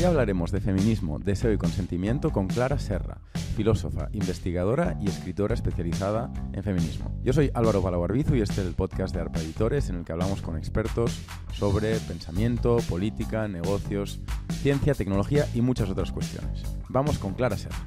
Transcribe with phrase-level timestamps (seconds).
[0.00, 3.20] Hoy hablaremos de feminismo, deseo y consentimiento con Clara Serra,
[3.54, 7.20] filósofa, investigadora y escritora especializada en feminismo.
[7.22, 10.12] Yo soy Álvaro Palabarbizu y este es el podcast de ARPA Editores en el que
[10.12, 11.20] hablamos con expertos
[11.52, 14.22] sobre pensamiento, política, negocios,
[14.62, 16.62] ciencia, tecnología y muchas otras cuestiones.
[16.88, 17.86] Vamos con Clara Serra.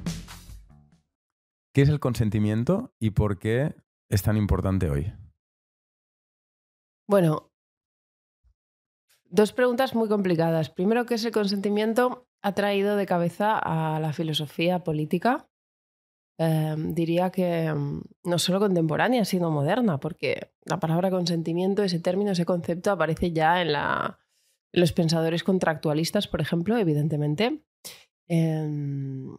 [1.72, 3.74] ¿Qué es el consentimiento y por qué
[4.08, 5.12] es tan importante hoy?
[7.08, 7.50] Bueno,
[9.34, 10.70] dos preguntas muy complicadas.
[10.70, 12.28] Primero, ¿qué es el consentimiento?
[12.40, 15.48] Ha traído de cabeza a la filosofía política.
[16.38, 22.30] Em, diría que em, no solo contemporánea, sino moderna, porque la palabra consentimiento, ese término,
[22.32, 23.72] ese concepto aparece ya en,
[24.72, 27.64] los pensadores contractualistas, por ejemplo, evidentemente.
[28.28, 29.36] Em,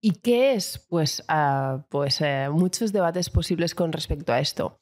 [0.00, 0.86] ¿Y qué es?
[0.88, 4.80] Pues, ah, pues eh, muchos debates posibles con respecto a esto.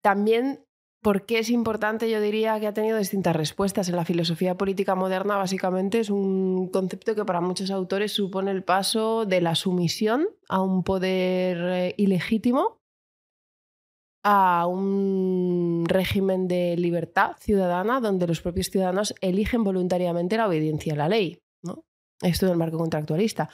[0.00, 0.64] También
[1.02, 2.08] ¿Por qué es importante?
[2.08, 3.88] Yo diría que ha tenido distintas respuestas.
[3.88, 8.62] En la filosofía política moderna, básicamente, es un concepto que para muchos autores supone el
[8.62, 12.78] paso de la sumisión a un poder eh, ilegítimo
[14.24, 20.96] a un régimen de libertad ciudadana donde los propios ciudadanos eligen voluntariamente la obediencia a
[20.96, 21.42] la ley.
[21.64, 21.84] ¿no?
[22.20, 23.50] Esto es el marco contractualista.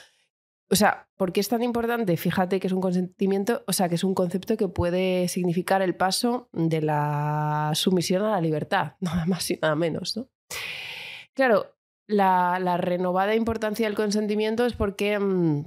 [0.70, 2.16] O sea, ¿por qué es tan importante?
[2.16, 5.96] Fíjate que es un consentimiento, o sea, que es un concepto que puede significar el
[5.96, 10.28] paso de la sumisión a la libertad, nada más y nada menos, ¿no?
[11.34, 11.74] Claro,
[12.06, 15.66] la, renovada importancia del consentimiento es porque mm,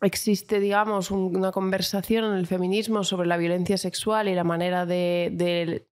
[0.00, 5.86] existe, digamos, una conversación en el feminismo sobre la violencia sexual y la manera de,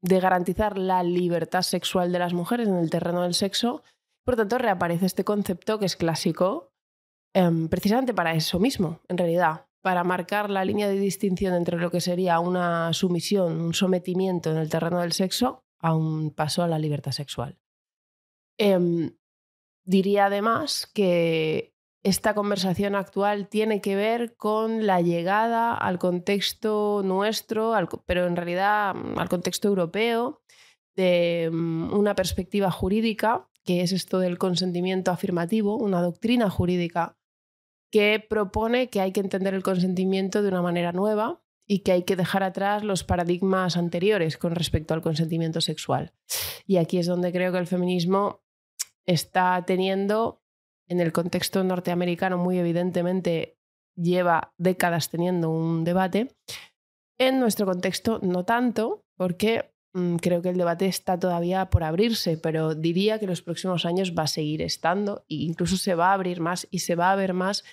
[0.00, 3.82] de garantizar la libertad sexual de las mujeres en el terreno del sexo.
[4.24, 6.71] Por tanto, reaparece este concepto que es clásico
[7.34, 11.90] Em, precisamente para eso mismo, en realidad, para marcar la línea de distinción entre lo
[11.90, 16.68] que sería una sumisión, un sometimiento en el terreno del sexo a un paso a
[16.68, 17.58] la libertad sexual.
[18.58, 19.16] Em,
[19.84, 27.74] diría además que esta conversación actual tiene que ver con la llegada al contexto nuestro,
[28.06, 30.42] pero en realidad mm, al contexto europeo,
[30.94, 37.16] de mm, una perspectiva jurídica, que es esto del consentimiento afirmativo, una doctrina jurídica
[37.92, 42.02] que propone que hay que entender el consentimiento de una manera nueva y que hay
[42.02, 46.12] que dejar atrás los paradigmas anteriores con respecto al consentimiento sexual.
[46.66, 48.42] Y aquí es donde creo que el feminismo
[49.04, 50.42] está teniendo,
[50.88, 53.58] en el contexto norteamericano muy evidentemente
[53.94, 56.34] lleva décadas teniendo un debate,
[57.18, 62.38] en nuestro contexto no tanto, porque mm, creo que el debate está todavía por abrirse,
[62.38, 66.14] pero diría que los próximos años va a seguir estando e incluso se va a
[66.14, 67.64] abrir más y se va a ver más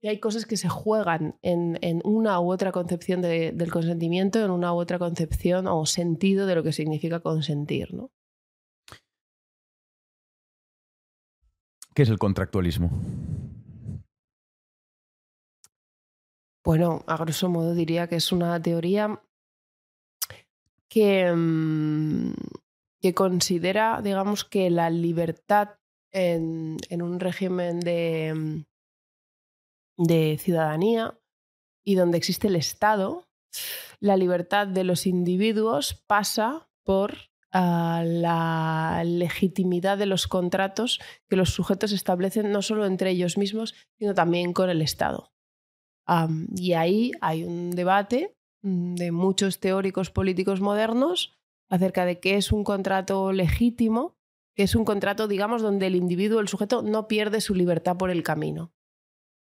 [0.00, 4.72] y hay cosas que se juegan en, una u otra concepción del consentimiento, en una
[4.72, 7.94] u otra concepción o sentido de lo que significa consentir.
[7.94, 8.10] ¿no?
[11.94, 12.90] ¿Qué es el contractualismo?
[16.64, 19.22] Bueno, a grosso modo diría que es una teoría
[20.88, 22.32] que, mm,
[23.00, 25.78] que considera, digamos, que la libertad
[26.12, 28.75] en un régimen de, mm,
[29.96, 31.18] de ciudadanía
[31.84, 33.28] y donde existe el Estado,
[34.00, 37.16] la libertad de los individuos pasa por
[37.52, 43.74] ah, la legitimidad de los contratos que los sujetos establecen no solo entre ellos mismos,
[43.98, 45.32] sino también con el Estado.
[46.54, 51.36] y ahí hay un debate mm, de muchos teóricos políticos modernos
[51.68, 54.16] acerca de qué es un contrato legítimo,
[54.54, 58.10] que es un contrato, digamos, donde el individuo, el sujeto, no pierde su libertad por
[58.10, 58.72] el camino.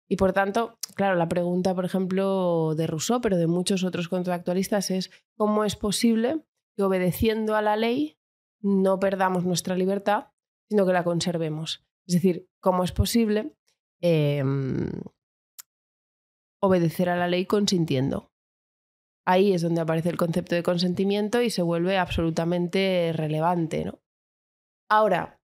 [0.09, 4.91] Y por tanto, claro, la pregunta, por ejemplo, de Rousseau, pero de muchos otros contractualistas
[4.91, 6.45] es cómo es posible
[6.77, 8.19] que obedeciendo a la ley
[8.61, 10.29] no perdamos nuestra libertad,
[10.69, 11.85] sino que la conservemos.
[12.07, 13.55] Es decir, cómo es posible
[14.01, 14.91] em,
[16.63, 18.31] obedecer a la ley consintiendo.
[19.27, 23.85] Ahí es donde aparece el concepto de consentimiento y se vuelve absolutamente relevante.
[23.85, 24.01] ¿no?
[24.91, 25.41] Ahora,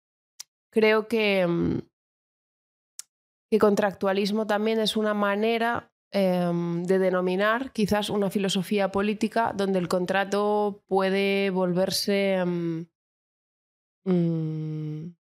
[0.71, 1.81] creo que em,
[3.55, 9.87] que contractualismo también es una manera em, de denominar quizás una filosofía política donde el
[9.87, 12.87] contrato puede volverse em,
[14.03, 15.15] mm,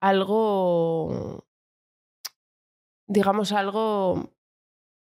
[0.00, 1.46] algo,
[3.06, 4.32] digamos, algo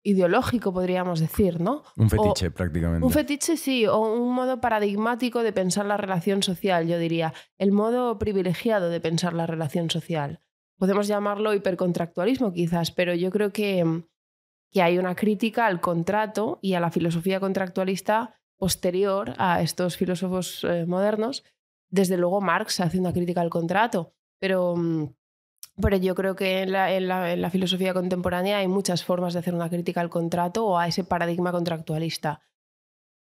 [0.03, 1.83] ideológico, podríamos decir, ¿no?
[1.97, 3.05] Un fetiche, prácticamente.
[3.05, 7.35] Un fetiche, sí, o un modo paradigmático de pensar la relación social, yo diría.
[7.59, 10.41] El modo privilegiado de pensar la relación social
[10.79, 14.05] podemos llamarlo hipercontractualismo quizás, pero yo creo que,
[14.71, 20.65] que hay una crítica al contrato y a la filosofía contractualista posterior a estos filósofos
[20.65, 21.45] eh, modernos
[21.95, 24.75] desde luego Marx hace una crítica al contrato, pero,
[25.81, 29.55] pero yo creo que en la, en, la, filosofía contemporánea hay muchas formas de hacer
[29.55, 32.41] una crítica al contrato o a ese paradigma contractualista.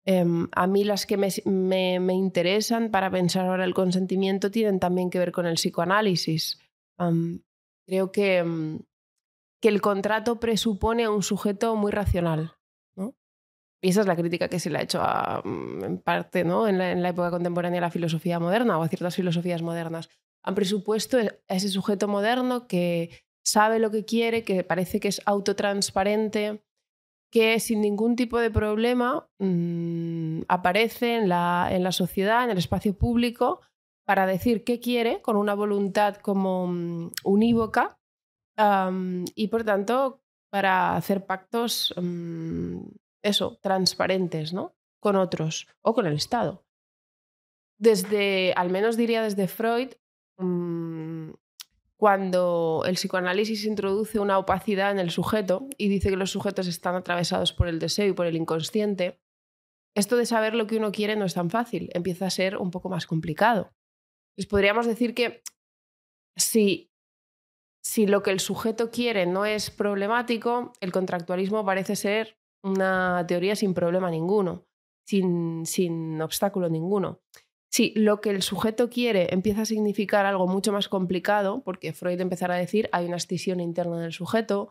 [0.05, 1.31] Em, a mí las que me,
[1.99, 6.59] me, interesan para pensar ahora el consentimiento tienen también que ver con el psicoanálisis.
[7.87, 8.81] Creo que, mm,
[9.61, 12.59] que el contrato presupone a un sujeto muy racional.
[13.81, 15.01] Y esa es la crítica que se le ha hecho
[15.45, 16.67] mm, en parte ¿no?
[16.67, 20.09] en, la, época contemporánea a la filosofía moderna o a ciertas filosofías modernas.
[20.43, 25.23] Han presupuesto a ese sujeto moderno que sabe lo que quiere, que parece que es
[25.27, 26.65] autotransparente,
[27.31, 32.59] que sin ningún tipo de problema mm, aparece en la, en la, sociedad, en el
[32.59, 33.61] espacio público,
[34.09, 38.01] para decir qué quiere, con una voluntad como mm, unívoca,
[39.35, 41.95] y por tanto para hacer pactos
[43.23, 44.75] eso, transparentes, ¿no?
[44.99, 46.65] Con otros o con el Estado.
[47.79, 49.91] Desde, al menos diría desde Freud,
[50.39, 51.33] mm,
[51.99, 56.95] cuando el psicoanálisis introduce una opacidad en el sujeto y dice que los sujetos están
[56.95, 59.21] atravesados por el deseo y por el inconsciente,
[59.95, 62.71] esto de saber lo que uno quiere no es tan fácil, empieza a ser un
[62.71, 63.75] poco más complicado.
[64.47, 65.43] Podríamos decir que
[66.37, 66.91] si,
[67.83, 73.57] si lo que el sujeto quiere no es problemático, el contractualismo parece ser una teoría
[73.57, 74.67] sin problema ninguno,
[75.07, 77.21] sin, sin obstáculo ninguno.
[77.71, 82.21] Si lo que el sujeto quiere empieza a significar algo mucho más complicado, porque Freud
[82.21, 84.71] empezará a decir hay una escisión interna del sujeto,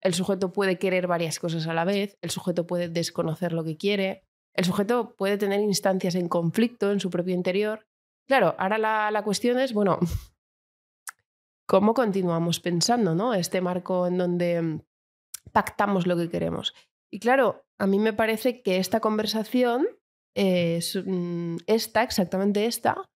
[0.00, 3.76] el sujeto puede querer varias cosas a la vez, el sujeto puede desconocer lo que
[3.76, 4.24] quiere,
[4.54, 7.86] el sujeto puede tener instancias en conflicto en su propio interior.
[8.26, 9.98] Claro, ahora la, la cuestión es, bueno,
[11.66, 13.34] ¿cómo continuamos pensando, ¿no?
[13.34, 14.84] Este marco en donde
[15.52, 16.74] pactamos lo que queremos.
[17.10, 19.86] Y claro, a mí me parece que esta conversación,
[20.36, 23.08] mm, esta, exactamente esta,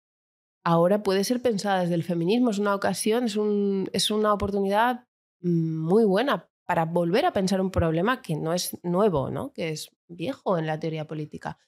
[0.64, 2.50] ahora puede ser pensada desde el feminismo.
[2.50, 5.06] Es una ocasión, es, un, es una oportunidad
[5.40, 9.52] mm, muy buena para volver a pensar un problema que no es nuevo, ¿no?
[9.52, 11.58] que es viejo en la teoría política.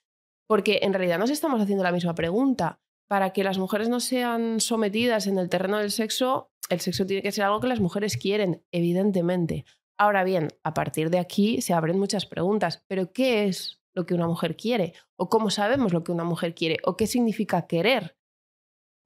[0.48, 2.80] Porque en realidad nos estamos haciendo la misma pregunta.
[3.08, 7.22] Para que las mujeres no sean sometidas en el terreno del sexo, el sexo tiene
[7.22, 9.64] que ser algo que las mujeres quieren, evidentemente.
[9.98, 14.14] Ahora bien, a partir de aquí se abren muchas preguntas, pero ¿qué es lo que
[14.14, 14.92] una mujer quiere?
[15.16, 16.76] ¿O cómo sabemos lo que una mujer quiere?
[16.84, 18.16] ¿O qué significa querer?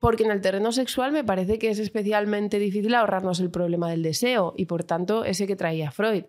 [0.01, 4.03] Porque en el terreno sexual me parece que es especialmente difícil ahorrarnos el problema del
[4.03, 6.25] deseo y por tanto ese que traía Freud.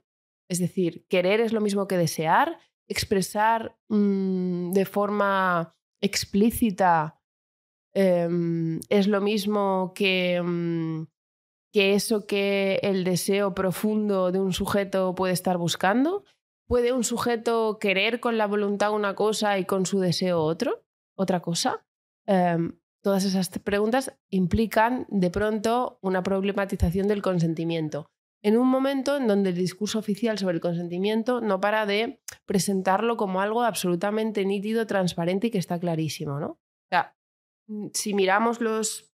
[0.49, 7.20] Es decir, querer es lo mismo que desear, expresar mm, de forma explícita
[7.93, 11.03] em, es lo mismo que mm,
[11.71, 16.23] que eso que el deseo profundo de un sujeto puede estar buscando?
[16.67, 20.83] ¿Puede un sujeto querer con la voluntad una cosa y con su deseo otro,
[21.15, 21.85] otra cosa?
[22.27, 28.09] Em, todas esas preguntas implican de pronto una problematización del consentimiento.
[28.43, 33.15] En un momento en donde el discurso oficial sobre el consentimiento no para de presentarlo
[33.15, 36.39] como algo absolutamente nítido, transparente y que está clarísimo.
[36.39, 36.59] ¿no?
[37.93, 39.11] Si miramos los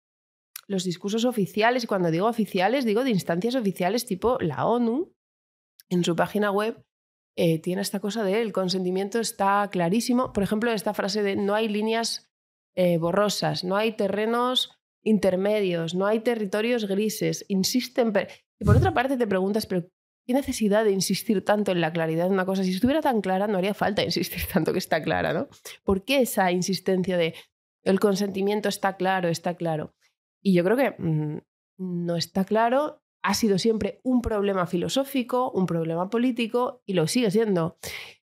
[0.68, 5.12] los discursos oficiales, y cuando digo oficiales, digo de instancias oficiales tipo la ONU,
[5.88, 6.84] en su página web,
[7.36, 10.32] eh, tiene esta cosa de el consentimiento está clarísimo.
[10.32, 12.28] Por ejemplo, esta frase de no hay líneas
[12.74, 14.72] eh, borrosas, no hay terrenos
[15.04, 18.12] intermedios, no hay territorios grises, insisten.
[18.58, 19.86] Y por otra parte te preguntas, pero
[20.26, 22.64] ¿qué necesidad de insistir tanto en la claridad de una cosa?
[22.64, 25.48] Si estuviera tan clara, no haría falta insistir tanto que está clara, ¿no?
[25.84, 27.34] ¿Por qué esa insistencia de
[27.86, 29.94] el consentimiento está claro, está claro?
[30.42, 31.38] Y yo creo que mm,
[31.78, 37.30] no está claro, ha sido siempre un problema filosófico, un problema político y lo sigue
[37.30, 37.78] siendo.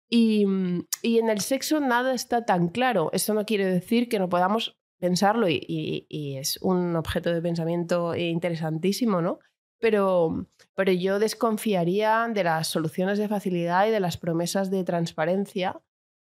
[0.09, 3.09] Y, mm, en el sexo nada está tan claro.
[3.13, 6.07] Eso no quiere decir que no podamos pensarlo y,
[6.39, 9.39] es un objeto de pensamiento interesantísimo, ¿no?
[9.79, 15.79] Pero, pero yo desconfiaría de las soluciones de facilidad y de las promesas de transparencia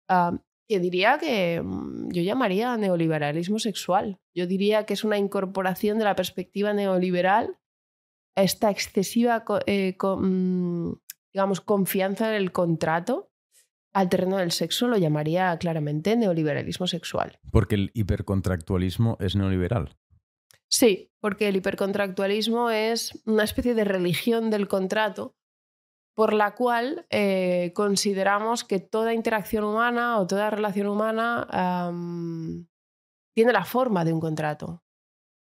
[0.07, 4.19] ah, que diría que mm, yo llamaría neoliberalismo sexual.
[4.35, 7.57] Yo diría que es una incorporación de la perspectiva neoliberal
[8.35, 10.91] a esta excesiva eh, mm,
[11.33, 13.31] digamos, confianza en el contrato
[13.93, 17.39] al terreno del sexo lo llamaría claramente neoliberalismo sexual.
[17.51, 19.97] Porque el hipercontractualismo es neoliberal.
[20.69, 25.35] Sí, porque el hipercontractualismo es una especie de religión del contrato
[26.21, 31.47] por la cual eh, consideramos que toda interacción humana o toda relación humana
[33.33, 34.83] tiene la forma de un contrato.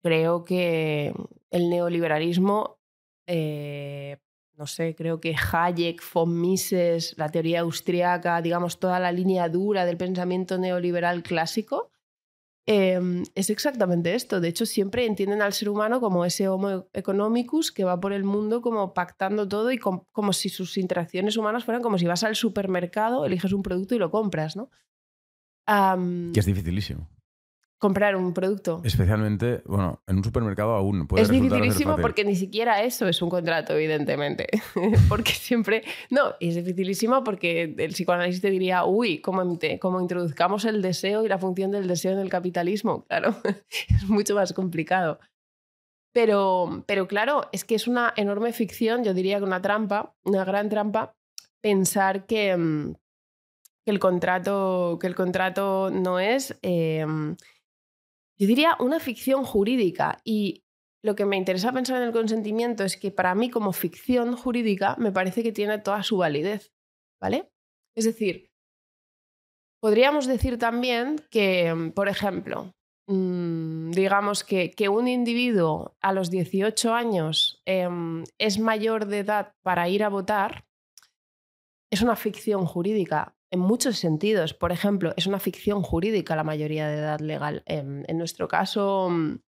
[0.04, 1.12] Creo que
[1.50, 2.78] el neoliberalismo,
[3.26, 4.18] eh,
[4.54, 9.84] no sé, creo que Hayek, von Mises, la teoría austriaca, digamos, toda la línea dura
[9.84, 11.90] del pensamiento neoliberal clásico,
[12.68, 14.40] em, es exactamente esto.
[14.40, 18.24] De hecho, siempre entienden al ser humano como ese homo economicus que va por el
[18.24, 22.36] mundo como pactando todo y como si sus interacciones humanas fueran como si vas al
[22.36, 24.70] supermercado, eliges un producto y lo compras, ¿no?
[26.32, 27.08] que es dificilísimo
[27.78, 28.80] comprar un producto.
[28.84, 33.30] Especialmente, bueno, en un supermercado aún puede Es dificilísimo porque ni siquiera eso es un
[33.30, 34.48] contrato, evidentemente.
[35.08, 35.84] porque siempre.
[36.10, 39.42] No, es dificilísimo porque el psicoanálisis te diría, uy, ¿cómo,
[40.00, 43.06] introduzcamos el deseo y la función del deseo en el capitalismo?
[43.08, 43.34] Claro,
[43.88, 45.18] es mucho más complicado.
[46.12, 50.44] Pero, pero claro, es que es una enorme ficción, yo diría que una trampa, una
[50.44, 51.14] gran trampa,
[51.60, 52.94] pensar que,
[53.84, 56.56] que, el, contrato, que el contrato no es.
[56.62, 57.36] Em,
[58.38, 60.62] yo diría una ficción jurídica y
[61.04, 64.96] lo que me interesa pensar en el consentimiento es que para mí como ficción jurídica
[64.98, 66.72] me parece que tiene toda su validez,
[67.20, 67.50] ¿vale?
[67.96, 68.50] Es decir,
[69.80, 72.72] podríamos decir también que, mm, por ejemplo,
[73.08, 79.52] mm, digamos que, que, un individuo a los 18 años em, es mayor de edad
[79.62, 80.64] para ir a votar,
[81.90, 84.54] es una ficción jurídica en muchos sentidos.
[84.54, 87.62] Por ejemplo, es una ficción jurídica la mayoría de edad legal.
[87.66, 89.40] En, nuestro caso, mm,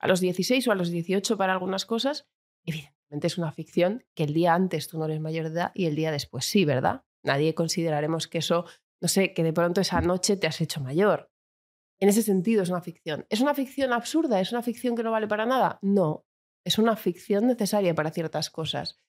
[0.00, 2.28] a los 16 o a los 18 para algunas cosas,
[2.64, 5.86] evidentemente es una ficción que el día antes tú no eres mayor de edad y
[5.86, 7.04] el día después sí, ¿verdad?
[7.24, 8.64] Nadie consideraremos que eso,
[9.00, 11.30] no sé, que de pronto esa noche te has hecho mayor.
[12.00, 13.26] En ese sentido es una ficción.
[13.28, 14.40] ¿Es una ficción absurda?
[14.40, 15.80] ¿Es una ficción que no vale para nada?
[15.82, 16.26] No,
[16.64, 19.00] es una ficción necesaria para ciertas cosas.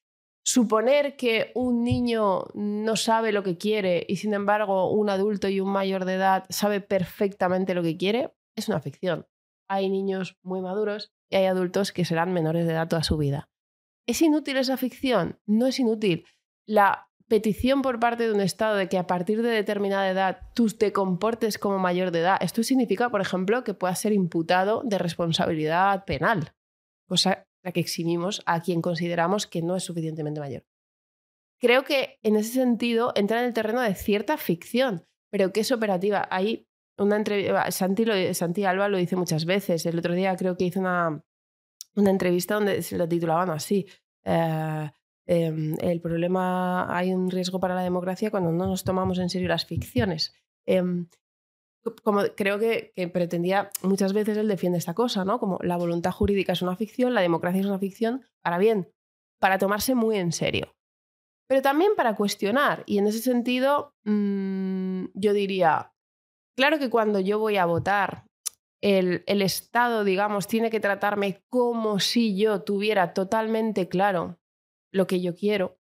[0.42, 5.60] Suponer que un niño no sabe lo que quiere y sin embargo un adulto y
[5.60, 9.26] un mayor de edad sabe perfectamente lo que quiere es una ficción.
[9.68, 13.50] Hay niños muy maduros y hay adultos que serán menores de edad toda su vida.
[14.06, 15.38] ¿Es inútil esa ficción?
[15.46, 16.26] No es inútil.
[16.66, 20.66] La petición por parte de un Estado de que a partir de determinada edad tú
[20.66, 24.98] te comportes como mayor de edad, esto significa, por ejemplo, que puedas ser imputado de
[24.98, 26.54] responsabilidad penal,
[27.06, 30.64] cosa la que eximimos a quien consideramos que no es suficientemente mayor.
[31.58, 35.70] Creo que en ese sentido entra en el terreno de cierta ficción, pero que es
[35.70, 36.26] operativa.
[36.30, 39.84] Hay una entrevista, Santi, Santi Alba lo dice muchas veces.
[39.84, 41.22] El otro día creo que hizo una,
[41.96, 43.86] una entrevista donde se lo titulaban así.
[44.24, 44.90] Eh,
[45.26, 49.48] em, el problema, hay un riesgo para la democracia cuando no nos tomamos en serio
[49.48, 50.32] las ficciones.
[50.66, 51.08] Em,
[52.02, 55.38] como creo que, pretendía muchas veces él defiende esta cosa, ¿no?
[55.38, 58.92] Como la voluntad jurídica es una ficción, la democracia es una ficción, para bien,
[59.38, 60.74] para tomarse muy en serio.
[61.48, 62.84] Pero también para cuestionar.
[62.86, 65.92] Y en ese sentido, mm, yo diría,
[66.56, 68.26] claro que cuando yo voy a votar,
[68.82, 74.38] el, el Estado, digamos, tiene que tratarme como si yo tuviera totalmente claro
[74.92, 75.79] lo que yo quiero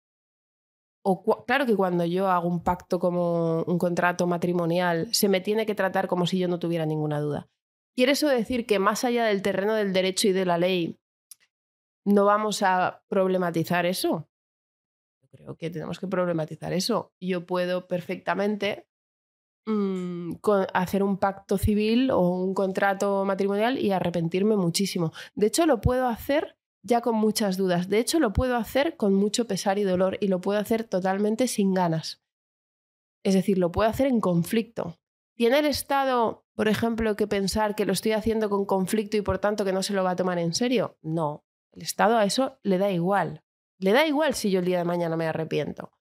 [1.04, 5.66] o claro que cuando yo hago un pacto como un contrato matrimonial, se me tiene
[5.66, 7.50] que tratar como si yo no tuviera ninguna duda.
[7.96, 11.00] ¿Quiere eso decir que más allá del terreno del derecho y de la ley,
[12.06, 14.30] no vamos a problematizar eso?
[15.30, 17.14] Creo que tenemos que problematizar eso.
[17.20, 18.88] Yo puedo perfectamente
[19.66, 20.36] mm,
[20.74, 25.12] hacer un pacto civil o un contrato matrimonial y arrepentirme muchísimo.
[25.36, 27.90] De hecho, lo puedo hacer ya con muchas dudas.
[27.90, 31.48] De hecho, lo puedo hacer con mucho pesar y dolor y lo puedo hacer totalmente
[31.48, 32.22] sin ganas.
[33.24, 35.00] Es decir, lo puedo hacer en conflicto.
[35.36, 39.40] ¿Tiene el Estado, por ejemplo, que pensar que lo estoy haciendo con conflicto y por
[39.40, 40.98] tanto que no se lo va a tomar en serio?
[41.02, 41.46] No.
[41.72, 43.44] El Estado a eso le da igual.
[43.80, 45.92] Le da igual si yo el día de mañana me arrepiento.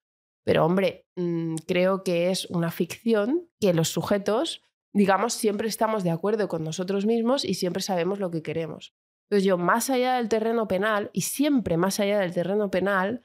[0.44, 4.62] Pero hombre, mm, creo que es una ficción que los sujetos,
[4.92, 8.94] digamos, siempre estamos de acuerdo con nosotros mismos y siempre sabemos lo que queremos.
[9.32, 13.24] Entonces yo, más allá del terreno penal, y siempre más allá del terreno penal,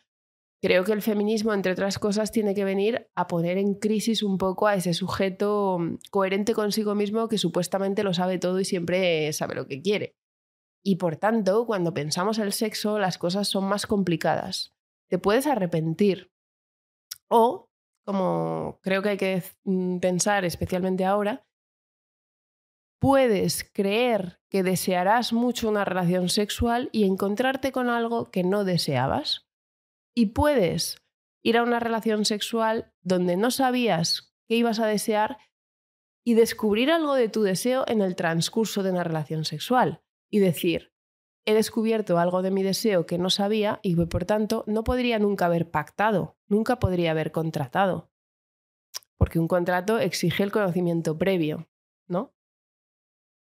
[0.61, 4.37] creo que el feminismo, entre otras cosas, tiene que venir a poner en crisis un
[4.37, 9.33] poco a ese sujeto mm, coherente consigo mismo que supuestamente lo sabe todo y siempre
[9.33, 10.15] sabe lo que quiere.
[10.81, 14.73] Y por tanto, cuando pensamos el sexo, las cosas son más complicadas.
[15.09, 16.31] Te puedes arrepentir.
[17.29, 17.67] O,
[18.05, 21.45] como creo que hay que mm, pensar especialmente ahora,
[22.99, 29.47] puedes creer que desearás mucho una relación sexual y encontrarte con algo que no deseabas.
[30.15, 31.03] Y puedes
[31.43, 35.37] ir a una relación sexual donde no sabías qué ibas a desear
[36.23, 40.93] y descubrir algo de tu deseo en el transcurso de una relación sexual y decir,
[41.45, 45.45] he descubierto algo de mi deseo que no sabía y por tanto no podría nunca
[45.45, 48.11] haber pactado, nunca podría haber contratado.
[49.17, 51.69] Porque un contrato exige el conocimiento previo,
[52.07, 52.36] ¿no?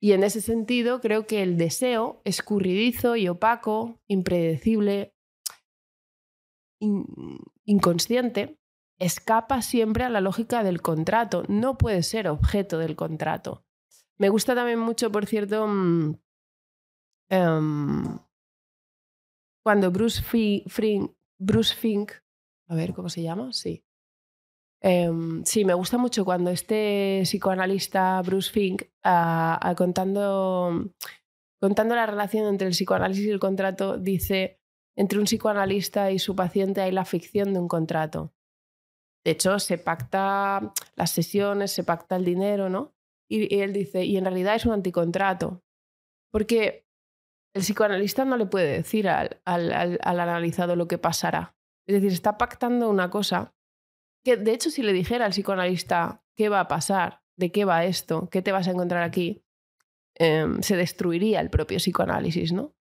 [0.03, 5.13] Y en ese sentido, creo que el deseo, escurridizo y opaco, impredecible,
[7.65, 8.57] inconsciente,
[8.99, 11.43] escapa siempre a la lógica del contrato.
[11.47, 13.63] No puede ser objeto del contrato.
[14.17, 16.15] Me gusta también mucho, por cierto, mm,
[17.29, 18.19] em,
[19.63, 22.13] cuando Bruce, Fink, Bruce Fink,
[22.67, 23.83] a ver cómo se llama, sí.
[24.83, 30.91] Em, sí, me gusta mucho cuando este psicoanalista Bruce Fink, ah, contando,
[31.59, 34.59] contando la relación entre el psicoanálisis y el contrato, dice,
[34.95, 38.33] entre un psicoanalista y su paciente hay la ficción de un contrato.
[39.23, 42.95] De hecho, se pacta las sesiones, se pacta el dinero, ¿no?
[43.29, 45.63] Y, él dice, y en realidad es un anticontrato.
[46.31, 46.87] Porque
[47.53, 51.55] el psicoanalista no le puede decir al, al, al, analizado lo que pasará.
[51.87, 53.53] Es decir, está pactando una cosa
[54.23, 57.85] que, de hecho, si le dijera al psicoanalista qué va a pasar, de qué va
[57.85, 59.43] esto, qué te vas a encontrar aquí,
[60.15, 62.75] em, se destruiría el propio psicoanálisis, ¿no?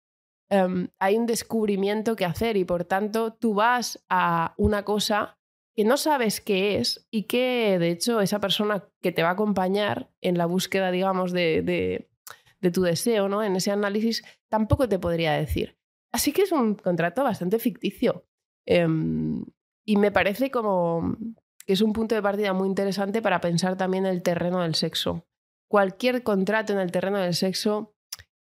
[0.48, 5.38] Em, hay un descubrimiento que hacer y por tanto tú vas a una cosa
[5.74, 9.32] que no sabes qué es y que de hecho esa persona que te va a
[9.32, 13.44] acompañar en la búsqueda, digamos, de, de, tu deseo, ¿no?
[13.44, 15.78] En ese análisis, tampoco te podría decir.
[16.12, 18.26] Así que es un contrato bastante ficticio.
[18.66, 19.44] Em,
[19.86, 21.16] y me parece como
[21.64, 25.26] que es un punto de partida muy interesante para pensar también el terreno del sexo.
[25.68, 27.94] Cualquier contrato en el terreno del sexo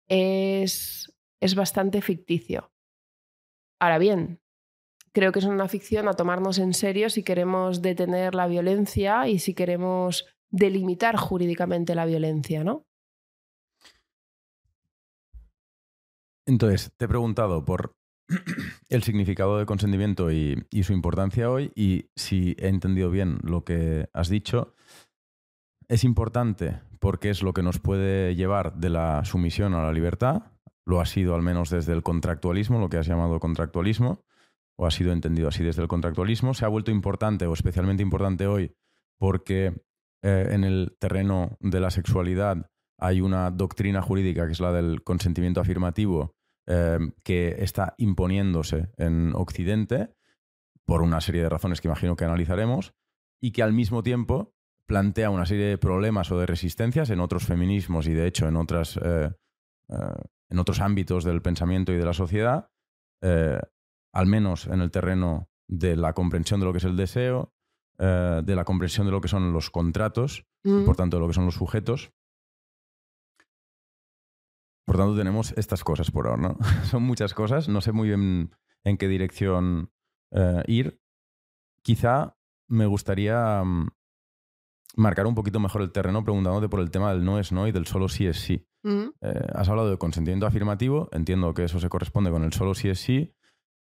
[0.07, 2.71] es, es bastante ficticio.
[3.79, 4.41] Ahora bien,
[5.13, 9.39] creo que es una ficción a tomarnos en serio si queremos detener la violencia y
[9.39, 12.85] si queremos delimitar jurídicamente la violencia, ¿no?
[16.45, 17.95] Entonces, te he preguntado por
[18.89, 24.09] el significado de consentimiento y, su importancia hoy y si he entendido bien lo que
[24.13, 24.73] has dicho.
[25.87, 30.51] Es importante porque es lo que nos puede llevar de la sumisión a la libertad.
[30.85, 34.23] Lo ha sido al menos desde el contractualismo, lo que has llamado contractualismo
[34.77, 38.47] o ha sido entendido así desde el contractualismo, se ha vuelto importante o especialmente importante
[38.47, 38.73] hoy
[39.19, 39.73] porque
[40.23, 45.03] eh, en el terreno de la sexualidad hay una doctrina jurídica que es la del
[45.03, 46.35] consentimiento afirmativo
[46.67, 50.13] eh, que está imponiéndose en Occidente
[50.85, 52.93] por una serie de razones que imagino que analizaremos
[53.41, 54.53] y que al mismo tiempo
[54.85, 58.57] plantea una serie de problemas o de resistencias en otros feminismos y de hecho en,
[58.57, 59.31] otras, eh,
[60.49, 62.69] en otros ámbitos del pensamiento y de la sociedad
[64.13, 67.53] al menos en el terreno de la comprensión de lo que es el deseo,
[67.97, 70.85] eh, de la comprensión de lo que son los contratos, mm.
[70.85, 72.13] por tanto de lo que son los sujetos.
[74.85, 76.57] Por tanto, tenemos estas cosas por ahora, ¿no?
[76.89, 78.51] son muchas cosas, no sé muy bien
[78.83, 79.91] en qué dirección
[80.31, 80.99] eh, ir.
[81.81, 83.89] Quizá me gustaría mm,
[84.95, 87.71] marcar un poquito mejor el terreno preguntándote por el tema del no es no y
[87.71, 88.67] del solo sí es sí.
[88.85, 92.89] Eh, has hablado de consentimiento afirmativo, entiendo que eso se corresponde con el solo sí
[92.89, 93.33] es sí,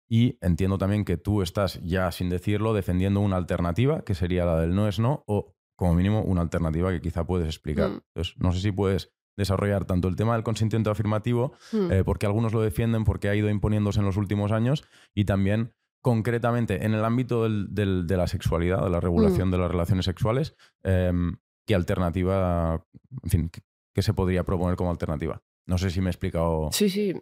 [0.08, 4.60] y entiendo también que tú estás ya sin decirlo defendiendo una alternativa, que sería la
[4.60, 7.90] del no es no, o como mínimo una alternativa que quizá puedes explicar.
[7.90, 8.02] Mm.
[8.14, 11.92] Entonces, no sé si puedes desarrollar tanto el tema del consentimiento afirmativo, mm.
[11.92, 15.74] eh, porque algunos lo defienden porque ha ido imponiéndose en los últimos años, y también
[16.02, 19.52] concretamente en el ámbito de la sexualidad, de la regulación mm.
[19.52, 22.86] de las relaciones sexuales, em, ¿qué alternativa,
[23.24, 23.52] en fin,
[23.94, 25.44] qué se podría proponer como alternativa?
[25.68, 26.70] No sé si me he explicado.
[26.72, 27.14] Sí, sí.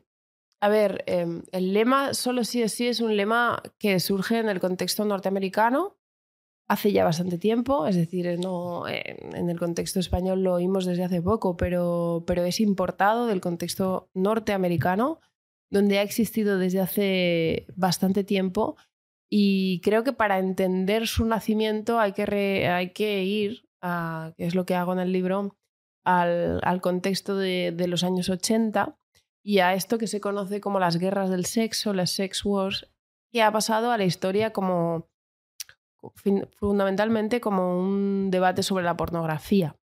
[0.61, 4.49] A ver, em, el lema solo sí es sí es un lema que surge en
[4.49, 5.98] el contexto norteamericano
[6.69, 11.21] hace ya bastante tiempo, es decir, no, en el contexto español lo oímos desde hace
[11.21, 15.19] poco, pero, pero es importado del contexto norteamericano,
[15.71, 18.77] donde ha existido desde hace bastante tiempo.
[19.31, 24.53] Y creo que para entender su nacimiento hay que, hay que ir, a, que es
[24.53, 25.55] lo que hago en el libro,
[26.05, 28.95] al, al contexto de, de los años 80
[29.43, 32.91] y a esto que se conoce como las guerras del sexo, las sex wars,
[33.31, 35.09] que ha pasado a la historia como
[36.55, 39.75] fundamentalmente como un debate sobre la pornografía.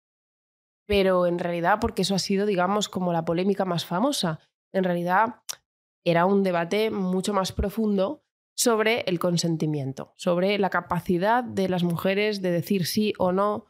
[0.87, 4.39] Pero en realidad, porque eso ha sido, digamos, como la polémica más famosa,
[4.73, 5.41] en realidad
[6.05, 8.21] era un debate mucho más profundo
[8.55, 13.65] sobre el consentimiento, sobre la capacidad de las mujeres de decir sí o no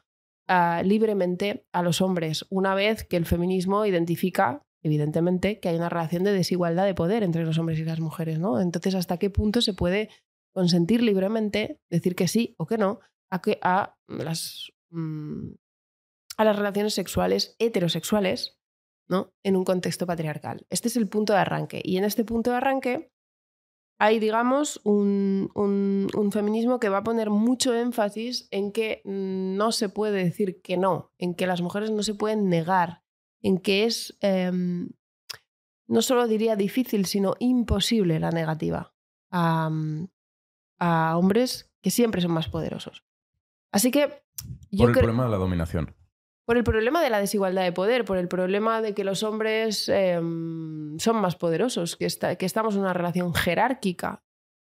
[0.47, 5.89] ah, libremente a los hombres, una vez que el feminismo identifica evidentemente, que hay una
[5.89, 8.61] relación de desigualdad de poder entre los hombres y las mujeres, ¿no?
[8.61, 10.09] Entonces, ¿hasta qué punto se puede
[10.55, 15.49] consentir libremente, decir que sí o que no, a, que, a, las, mm,
[16.37, 18.57] a las relaciones sexuales heterosexuales,
[19.09, 19.33] ¿no?
[19.43, 20.65] En un contexto patriarcal.
[20.69, 21.81] Este es el punto de arranque.
[21.83, 23.11] Y en este punto de arranque
[23.99, 29.89] hay, digamos, un, un, feminismo que va a poner mucho énfasis en que no se
[29.89, 33.03] puede decir que no, en que las mujeres no se pueden negar
[33.41, 34.89] en que es, em,
[35.87, 38.93] no solo diría difícil, sino imposible la negativa
[39.31, 39.69] a,
[40.79, 43.03] a, hombres que siempre son más poderosos.
[43.71, 44.23] Así que...
[44.71, 45.95] Yo Por el problema de la dominación.
[46.45, 49.89] por el problema de la desigualdad de poder, por el problema de que los hombres
[49.89, 52.07] em, son más poderosos, que,
[52.37, 54.21] que, estamos en una relación jerárquica.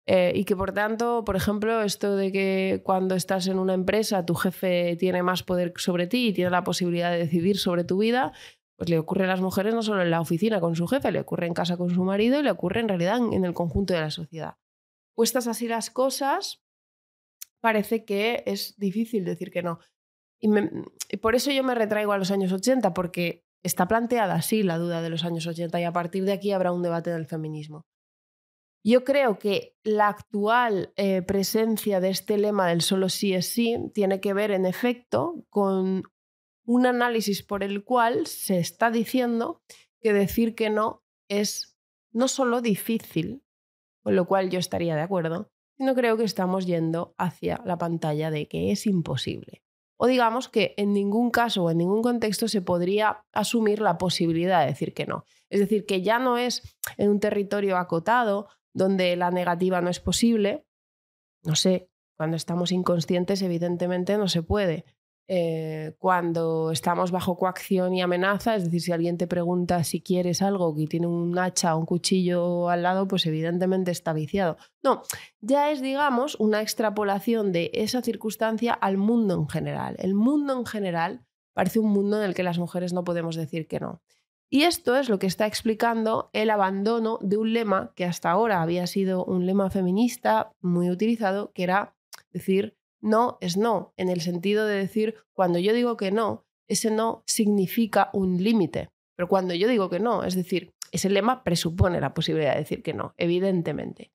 [0.08, 4.24] Eh, y que por tanto, por ejemplo, esto de que cuando estás en una empresa
[4.24, 7.98] tu jefe tiene más poder sobre ti y tiene la posibilidad de decidir sobre tu
[7.98, 8.32] vida,
[8.78, 11.22] pues le ocurre a las mujeres no solo en la oficina con su jefe, le
[11.22, 14.02] ocurre en casa con su marido y le ocurre en realidad en el conjunto de
[14.02, 14.56] la sociedad.
[15.16, 16.62] Puestas así las cosas,
[17.62, 19.80] parece que es difícil decir que no.
[20.40, 24.78] Y, por eso yo me retraigo a los años 80, porque está planteada así la
[24.78, 27.86] duda de los años 80 y a partir de aquí habrá un debate del feminismo.
[28.84, 33.78] Yo creo que la actual eh, presencia de este lema del solo sí es sí
[33.96, 36.04] tiene que ver, en efecto, con
[36.66, 39.64] un análisis por el cual se está diciendo
[40.02, 41.76] que decir que no es
[42.12, 43.45] no solo difícil,
[44.06, 48.32] con lo cual yo estaría de acuerdo, sino creo que estamos yendo hacia la pantalla
[48.32, 49.66] de que es imposible
[49.98, 54.62] o digamos que en ningún caso o en ningún contexto se podría asumir la posibilidad
[54.62, 55.24] de decir que no.
[55.50, 60.00] Es decir, que ya no es en un territorio acotado donde la negativa no es
[60.00, 60.66] posible.
[61.44, 64.86] No sé, cuando estamos inconscientes evidentemente no se puede,
[65.28, 70.44] eh, cuando estamos bajo coacción y amenaza, es decir, si alguien te pregunta si quieres
[70.44, 74.58] algo y tiene un hacha o un cuchillo al lado, pues evidentemente está viciado.
[74.84, 75.02] No,
[75.42, 79.96] ya es, digamos, una extrapolación de esa circunstancia al mundo en general.
[79.98, 83.68] El mundo en general parece un mundo en el que las mujeres no podemos decir
[83.68, 84.02] que no.
[84.50, 88.62] Y esto es lo que está explicando el abandono de un lema que hasta ahora
[88.62, 91.96] había sido un lema feminista muy utilizado, que era
[92.32, 96.90] decir no es no, en el sentido de decir, cuando yo digo que no, ese
[96.90, 98.90] no significa un límite.
[99.16, 102.82] Pero cuando yo digo que no, es decir, ese lema presupone la posibilidad de decir
[102.82, 104.12] que no, evidentemente.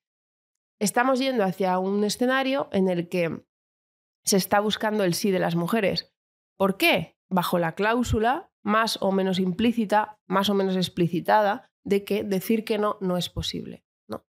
[0.81, 3.44] Estamos yendo hacia un escenario en el que
[4.24, 6.12] se está buscando el sí de las mujeres.
[6.57, 7.16] ¿Por qué?
[7.29, 12.79] Bajo la cláusula más o menos implícita, más o menos explicitada, de que decir que
[12.79, 13.85] no no es posible.
[14.09, 14.26] ¿no?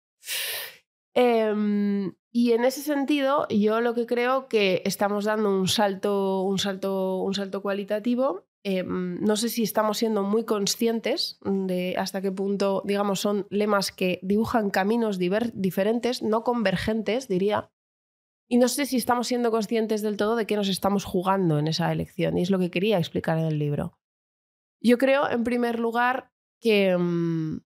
[1.15, 6.59] Em, y en ese sentido, yo lo que creo que estamos dando un salto, un
[6.59, 8.45] salto, un salto cualitativo.
[8.63, 13.91] Em, no sé si estamos siendo muy conscientes de hasta qué punto, digamos, son lemas
[13.91, 17.71] que dibujan caminos diferentes, no convergentes, diría.
[18.49, 21.67] Y no sé si estamos siendo conscientes del todo de qué nos estamos jugando en
[21.67, 22.37] esa elección.
[22.37, 23.97] Y es lo que quería explicar en el libro.
[24.81, 27.61] Yo creo, en primer lugar, que, em,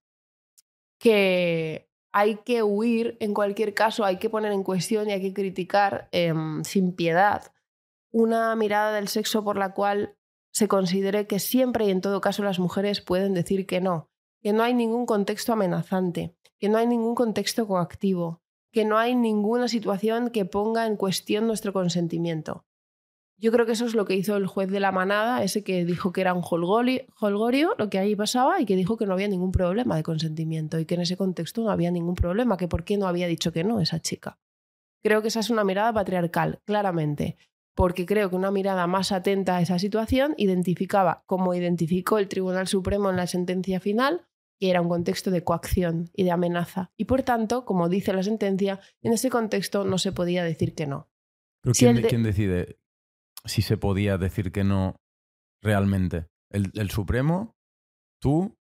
[0.99, 5.33] que hay que huir, en cualquier caso, hay que poner en cuestión y hay que
[5.33, 7.51] criticar em, sin piedad
[8.11, 10.15] una mirada del sexo por la cual
[10.51, 14.09] se considere que siempre y en todo caso las mujeres pueden decir que no,
[14.41, 18.41] que no hay ningún contexto amenazante, que no hay ningún contexto coactivo,
[18.71, 22.65] que no hay ninguna situación que ponga en cuestión nuestro consentimiento.
[23.41, 25.85] Yo creo que eso es lo que hizo el juez de la manada, ese que
[25.85, 29.29] dijo que era un holgorio, lo que ahí pasaba, y que dijo que no había
[29.29, 32.83] ningún problema de consentimiento y que en ese contexto no había ningún problema, que por
[32.83, 34.39] qué no había dicho que no esa chica.
[35.01, 37.37] Creo que esa es una mirada patriarcal, claramente,
[37.75, 42.67] porque creo que una mirada más atenta a esa situación identificaba, como identificó el Tribunal
[42.67, 44.25] Supremo en la sentencia final,
[44.59, 46.91] que era un contexto de coacción y de amenaza.
[46.97, 50.87] Y por tanto, como dice la sentencia, en ese contexto no se podía decir que
[50.87, 51.07] no.
[51.61, 52.77] Pero ¿quién decide
[53.45, 54.95] si se podía decir que no
[55.61, 56.27] realmente.
[56.51, 57.55] ¿El, Supremo?
[58.21, 58.57] ¿Tú?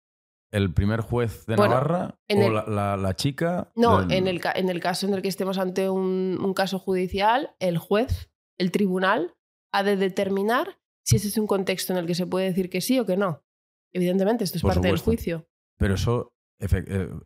[0.52, 2.18] ¿El primer juez de Navarra?
[2.28, 3.70] ¿O la, chica?
[3.74, 7.78] No, en, el, en, el, caso en el que estemos ante un, caso judicial, el
[7.78, 9.34] juez, el tribunal,
[9.72, 12.80] ha de determinar si ese es un contexto en el que se puede decir que
[12.80, 13.44] sí o que no.
[13.92, 15.46] Evidentemente, esto es parte del juicio.
[15.78, 16.66] Pero eso eh,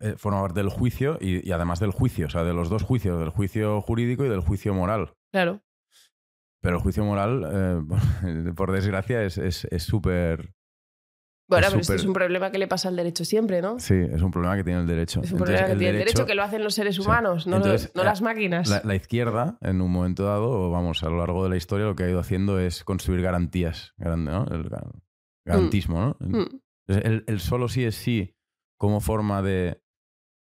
[0.01, 2.83] eh, forma parte del juicio y, y, además del juicio, o sea, de los dos
[2.83, 5.15] juicios, del juicio jurídico y del juicio moral.
[5.33, 5.63] Claro.
[6.61, 10.41] Pero el juicio moral, eh, por desgracia, es súper...
[10.41, 10.55] Es,
[11.49, 13.81] bueno, pero esto es un problema que le pasa al derecho siempre, ¿no?
[13.81, 15.21] Sí, es un problema que tiene el derecho.
[15.21, 18.05] Es un problema que tiene el derecho que lo hacen los seres humanos, no, no
[18.05, 18.85] las máquinas.
[18.85, 22.05] La, izquierda, en un momento dado, vamos, a lo largo de la historia, lo que
[22.05, 24.47] ha ido haciendo es construir garantías, ¿no?
[24.47, 24.71] El
[25.45, 26.17] garantismo, ¿no?
[26.21, 26.37] Mm.
[26.37, 26.61] Mm.
[26.87, 28.37] El, el, solo sí es sí
[28.79, 29.83] como forma de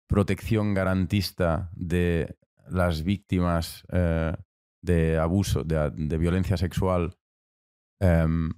[0.07, 2.37] protección garantista de
[2.69, 4.35] las víctimas eh,
[4.87, 7.17] de abuso, de, violencia sexual,
[7.99, 8.49] em,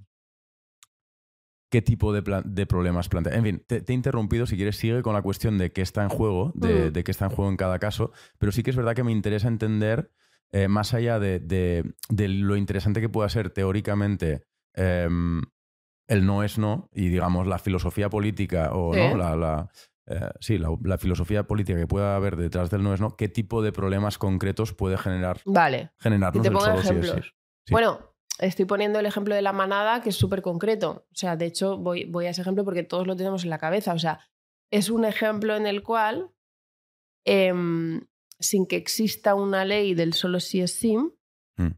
[1.69, 3.35] qué tipo de, de, problemas plantea.
[3.35, 6.09] En fin, te, he interrumpido, si quieres sigue con la cuestión de qué está en
[6.09, 9.03] juego, de, qué está en juego en cada caso, pero sí que es verdad que
[9.03, 10.11] me interesa entender,
[10.51, 15.41] eh, más allá de, lo interesante que pueda ser teóricamente em,
[16.07, 19.15] el no es no y digamos la filosofía política o ¿no?
[19.15, 19.69] la,
[20.09, 23.61] eh, sí, la, filosofía política que pueda haber detrás del no es no, qué tipo
[23.61, 25.91] de problemas concretos puede generar, vale.
[25.99, 27.35] generarnos te pongo ejemplos.
[27.69, 31.05] Bueno, estoy poniendo el ejemplo de la manada, que es súper concreto.
[31.11, 33.59] O sea, de hecho, voy, voy a ese ejemplo porque todos lo tenemos en la
[33.59, 33.93] cabeza.
[33.93, 34.19] O sea,
[34.71, 36.31] es un ejemplo en el cual,
[37.25, 38.01] em,
[38.39, 41.11] sin que exista una ley del solo si es sim,
[41.59, 41.75] Mm.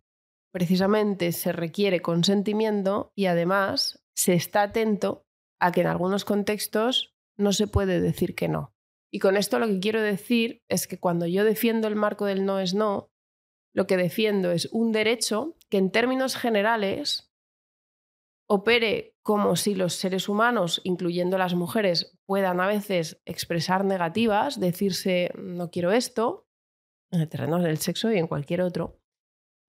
[0.53, 5.25] precisamente se requiere consentimiento y además se está atento
[5.59, 8.73] a que en algunos contextos no se puede decir que no.
[9.11, 12.45] Y con esto lo que quiero decir es que cuando yo defiendo el marco del
[12.45, 13.11] no es no,
[13.73, 17.31] lo que defiendo es un derecho que en términos generales
[18.47, 25.31] opere como si los seres humanos, incluyendo las mujeres, puedan a veces expresar negativas, decirse
[25.37, 26.47] no quiero esto,
[27.11, 29.00] en el terreno del sexo y en cualquier otro,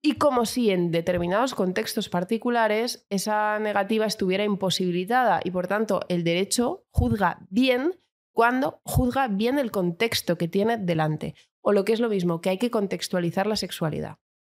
[0.05, 6.25] y como si en determinados contextos particulares esa negativa estuviera imposibilitada y por tanto el
[6.25, 7.97] derecho juzga bien
[8.33, 11.35] cuando juzga bien el contexto que tiene delante.
[11.61, 14.17] O lo que es lo mismo, que hay que contextualizar la sexualidad.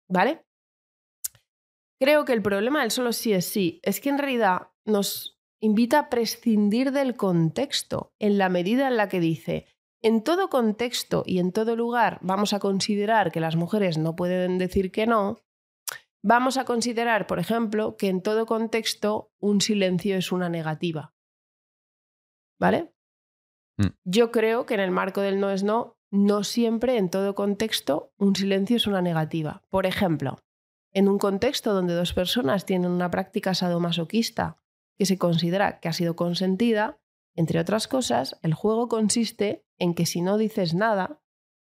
[0.10, 0.44] ¿Vale?
[2.00, 6.00] Creo que el problema del solo sí es sí es que en realidad nos invita
[6.00, 9.68] a prescindir del contexto en la medida en la que dice,
[10.06, 14.60] en todo contexto y en todo lugar vamos a considerar que las mujeres no pueden
[14.60, 15.40] decir que no,
[16.22, 21.16] vamos a considerar, por ejemplo, que en todo contexto un silencio es una negativa.
[22.60, 22.94] ¿Vale?
[23.78, 23.96] Mm.
[24.04, 28.14] Yo creo que en el marco del no es no, no siempre en todo contexto
[28.20, 29.64] un silencio es una negativa.
[29.72, 30.38] Por ejemplo,
[30.94, 34.58] en un contexto donde dos personas tienen una práctica sadomasoquista
[35.00, 37.00] que se considera que ha sido consentida,
[37.36, 41.22] entre otras cosas, el juego consiste en que si no dices nada,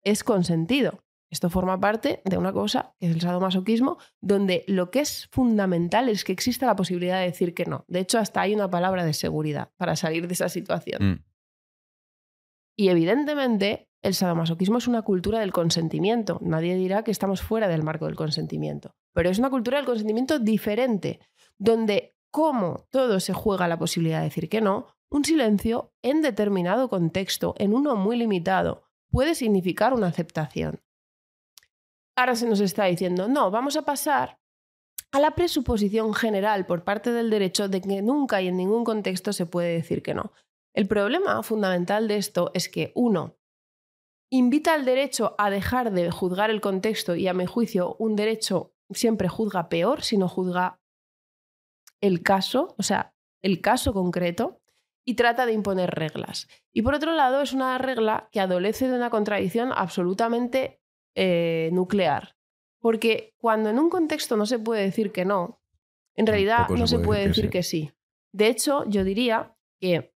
[0.03, 1.03] es consentido.
[1.29, 6.07] Esto forma parte de una cosa que es el sadomasoquismo, donde lo que es fundamental
[6.07, 7.83] es que exista la posibilidad de decir que no.
[7.87, 11.03] De hecho, hasta hay una palabra de seguridad para salir de esa situación.
[11.03, 11.25] Mm.
[12.77, 16.39] Y evidentemente, el sadomasoquismo es una cultura del consentimiento.
[16.41, 18.95] Nadie dirá que estamos fuera del marco del consentimiento.
[19.13, 21.19] Pero es una cultura del consentimiento diferente,
[21.57, 26.89] donde como todo se juega la posibilidad de decir que no, un silencio en determinado
[26.89, 30.81] contexto, en uno muy limitado, puede significar una aceptación.
[32.15, 34.39] Ahora se nos está diciendo, no, vamos a pasar
[35.11, 39.33] a la presuposición general por parte del derecho de que nunca y en ningún contexto
[39.33, 40.33] se puede decir que no.
[40.73, 43.37] El problema fundamental de esto es que, uno,
[44.29, 48.73] invita al derecho a dejar de juzgar el contexto y a mi juicio un derecho
[48.91, 50.79] siempre juzga peor si no juzga
[52.01, 54.61] el caso, o sea, el caso concreto,
[55.07, 56.49] y trata de imponer reglas.
[56.73, 60.81] Y por otro lado, es una regla que adolece de una contradicción absolutamente
[61.15, 62.35] eh, nuclear.
[62.81, 65.61] Porque cuando en un contexto no se puede decir que no,
[66.13, 67.93] en realidad Tampoco se no se puede decir que sí.
[68.33, 70.13] De hecho, yo diría que,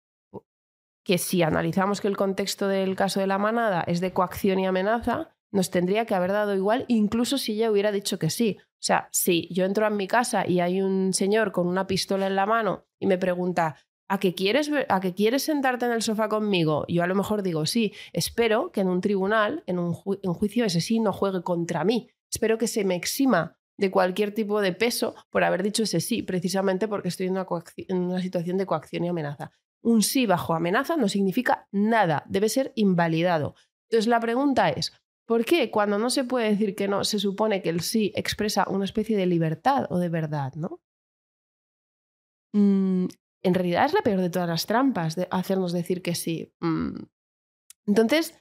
[1.04, 4.66] que si analizamos que el contexto del caso de la manada es de coacción y
[4.66, 8.56] amenaza, nos tendría que haber dado igual, incluso si ella hubiera dicho que sí.
[8.58, 12.26] O sea, si yo entro a mi casa y hay un señor con una pistola
[12.26, 13.76] en la mano y me pregunta,
[14.08, 16.84] ¿a qué quieres, a qué quieres sentarte en el sofá conmigo?
[16.88, 17.92] Yo a lo mejor digo sí.
[18.12, 22.08] Espero que en un tribunal, en un, juicio, ese sí no juegue contra mí.
[22.32, 26.22] Espero que se me exima de cualquier tipo de peso por haber dicho ese sí,
[26.22, 29.52] precisamente porque estoy en una, coacci- en una situación de coacción y amenaza.
[29.82, 33.54] Un sí bajo amenaza no significa nada, debe ser invalidado.
[33.88, 34.92] Entonces la pregunta es,
[35.26, 38.66] ¿por qué cuando no se puede decir que no, se supone que el sí expresa
[38.68, 40.80] una especie de libertad o de verdad, ¿no?
[42.52, 43.06] Mm,
[43.42, 46.52] en realidad es la peor de todas las trampas de hacernos decir que sí.
[46.60, 47.04] Mm.
[47.86, 48.34] Entonces,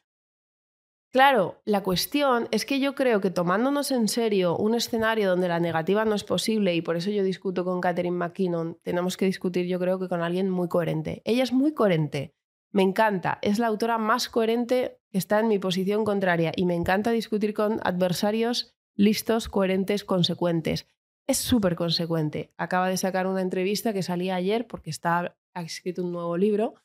[1.12, 5.60] claro, la cuestión es que yo creo que tomándonos en serio un escenario donde la
[5.60, 9.68] negativa no es posible, y por eso yo discuto con Catherine McKinnon, tenemos que discutir
[9.68, 11.22] yo creo que con alguien muy coherente.
[11.26, 12.34] Ella es muy coherente.
[12.72, 16.76] Me encanta, es la autora más coherente que está en mi posición contraria y me
[16.76, 20.88] encanta discutir con adversarios listos, coherentes, consecuentes.
[21.28, 22.54] Es súper consecuente.
[22.58, 26.76] Acaba de sacar una entrevista que salía ayer porque está, ha escrito un nuevo libro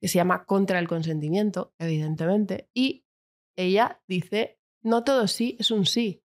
[0.00, 3.04] que se llama Contra el consentimiento, evidentemente, y
[3.56, 6.22] ella dice, no todo sí es un sí.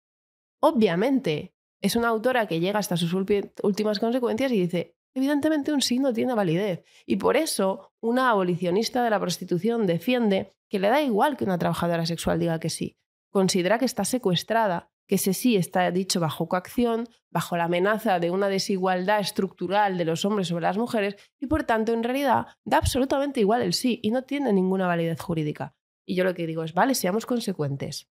[0.61, 5.99] Obviamente, es una autora que llega hasta sus últimas consecuencias y dice, evidentemente un sí
[5.99, 6.83] no tiene validez.
[7.05, 11.57] Y por eso una abolicionista de la prostitución defiende que le da igual que una
[11.57, 12.97] trabajadora sexual diga que sí.
[13.31, 18.31] Considera que está secuestrada, que ese sí está dicho bajo coacción, bajo la amenaza de
[18.31, 22.77] una desigualdad estructural de los hombres sobre las mujeres y por tanto en realidad da
[22.77, 25.75] absolutamente igual el sí y no tiene ninguna validez jurídica.
[26.05, 28.09] Y yo lo que digo es, vale, seamos consecuentes.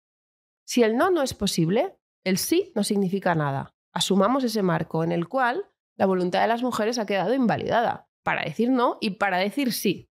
[0.64, 3.74] Si el no no es posible, el sí no significa nada.
[3.92, 5.64] Asumamos ese marco en el cual
[5.96, 10.10] la voluntad de las mujeres ha quedado invalidada para decir no y para decir sí.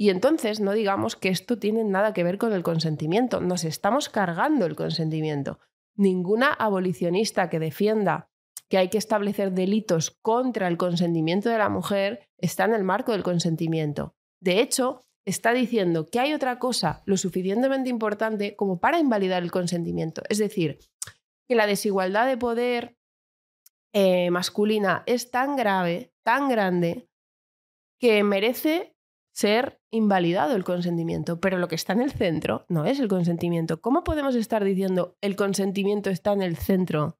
[0.00, 3.42] Y entonces no digamos que esto tiene nada que ver con el consentimiento.
[3.42, 5.58] Nos estamos cargando el consentimiento.
[5.94, 8.30] Ninguna abolicionista que defienda
[8.70, 13.12] que hay que establecer delitos contra el consentimiento de la mujer está en el marco
[13.12, 14.14] del consentimiento.
[14.40, 19.50] De hecho, está diciendo que hay otra cosa lo suficientemente importante como para invalidar el
[19.50, 20.22] consentimiento.
[20.30, 20.78] Es decir,
[21.46, 22.96] que la desigualdad de poder
[23.92, 27.10] eh, masculina es tan grave, tan grande,
[27.98, 28.96] que merece
[29.40, 31.40] ser invalidado el consentimiento.
[31.40, 33.80] Pero lo que está en el centro no es el consentimiento.
[33.80, 37.18] ¿Cómo podemos estar diciendo el consentimiento está en el centro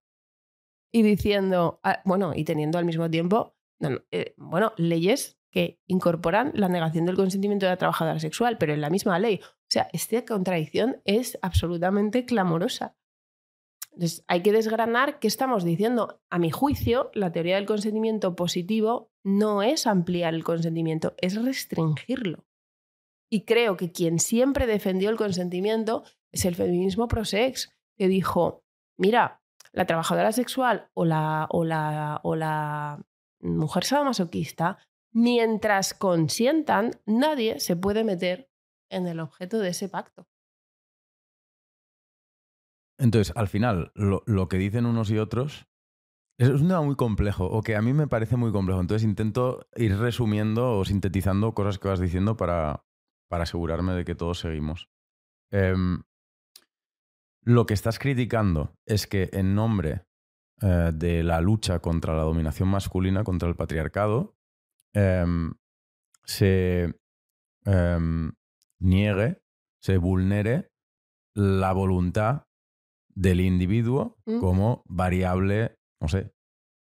[0.92, 3.56] y diciendo, bueno, y teniendo al mismo tiempo,
[4.10, 8.82] eh, bueno, leyes que incorporan la negación del consentimiento de la trabajadora sexual, pero en
[8.82, 9.40] la misma ley.
[9.42, 12.96] O sea, esta contradicción es absolutamente clamorosa.
[13.92, 16.20] Entonces, hay que desgranar qué estamos diciendo.
[16.30, 22.44] A mi juicio, la teoría del consentimiento positivo no es ampliar el consentimiento, es restringirlo.
[23.30, 28.64] Y creo que quien siempre defendió el consentimiento es el feminismo pro-sex, que dijo,
[28.96, 33.04] mira, la trabajadora sexual o la, o la, o la
[33.40, 34.78] mujer sadomasoquista,
[35.12, 38.50] mientras consientan, nadie se puede meter
[38.90, 40.26] en el objeto de ese pacto.
[43.00, 45.66] Entonces, al final, lo, que dicen unos y otros
[46.38, 48.80] es un tema muy complejo, o que a mí me parece muy complejo.
[48.80, 52.84] Entonces intento ir resumiendo o sintetizando cosas que vas diciendo para,
[53.28, 54.88] para asegurarme de que todos seguimos.
[55.50, 55.74] Eh,
[57.42, 60.04] lo que estás criticando es que en nombre
[60.60, 64.36] eh, de la lucha contra la dominación masculina, contra el patriarcado,
[64.92, 65.54] em,
[66.24, 66.94] se
[67.64, 68.32] em,
[68.78, 69.42] niegue,
[69.82, 70.70] se vulnere
[71.34, 72.49] la voluntad
[73.14, 74.40] del individuo mm.
[74.40, 76.32] como variable, no sé,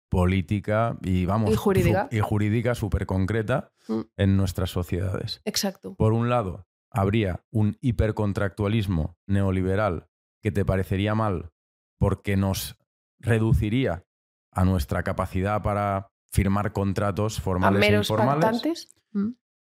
[0.09, 4.01] política y vamos y jurídica, y jurídica súper concreta mm.
[4.17, 5.41] en nuestras sociedades.
[5.45, 5.95] Exacto.
[5.95, 10.07] Por un lado, habría un hipercontractualismo neoliberal
[10.41, 11.51] que te parecería mal
[11.99, 12.77] porque nos
[13.19, 14.05] reduciría
[14.51, 18.93] a nuestra capacidad para firmar contratos formales e informales.
[19.11, 19.31] Mm.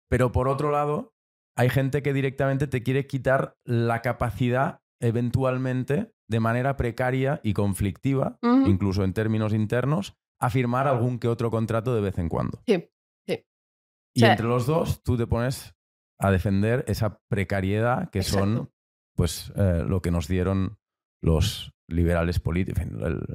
[0.08, 1.14] Pero por otro lado,
[1.56, 8.38] hay gente que directamente te quiere quitar la capacidad eventualmente de manera precaria y conflictiva,
[8.42, 12.62] incluso en términos internos, a firmar algún que otro contrato de vez en cuando.
[12.66, 12.88] Sí,
[13.26, 13.46] sí.
[14.14, 15.74] Y entre los dos, tú te pones
[16.18, 18.70] a defender esa precariedad que son
[19.14, 20.78] pues eh, lo que nos dieron
[21.22, 22.84] los liberales políticos.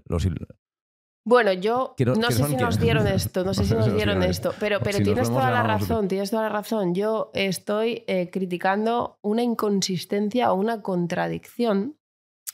[0.06, 0.28] Los,
[1.23, 4.79] bueno, yo no sé si nos dieron esto, no sé si nos dieron esto, pero,
[4.79, 6.95] pero tienes toda la razón, tienes toda la razón.
[6.95, 11.97] Yo estoy eh, criticando una inconsistencia o una contradicción,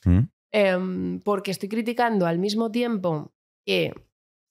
[0.04, 0.20] ¿Mm?
[0.52, 3.34] em, porque estoy criticando al mismo tiempo
[3.66, 3.94] que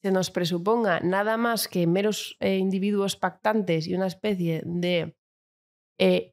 [0.02, 5.14] se nos presuponga nada más que meros eh, individuos pactantes y una especie de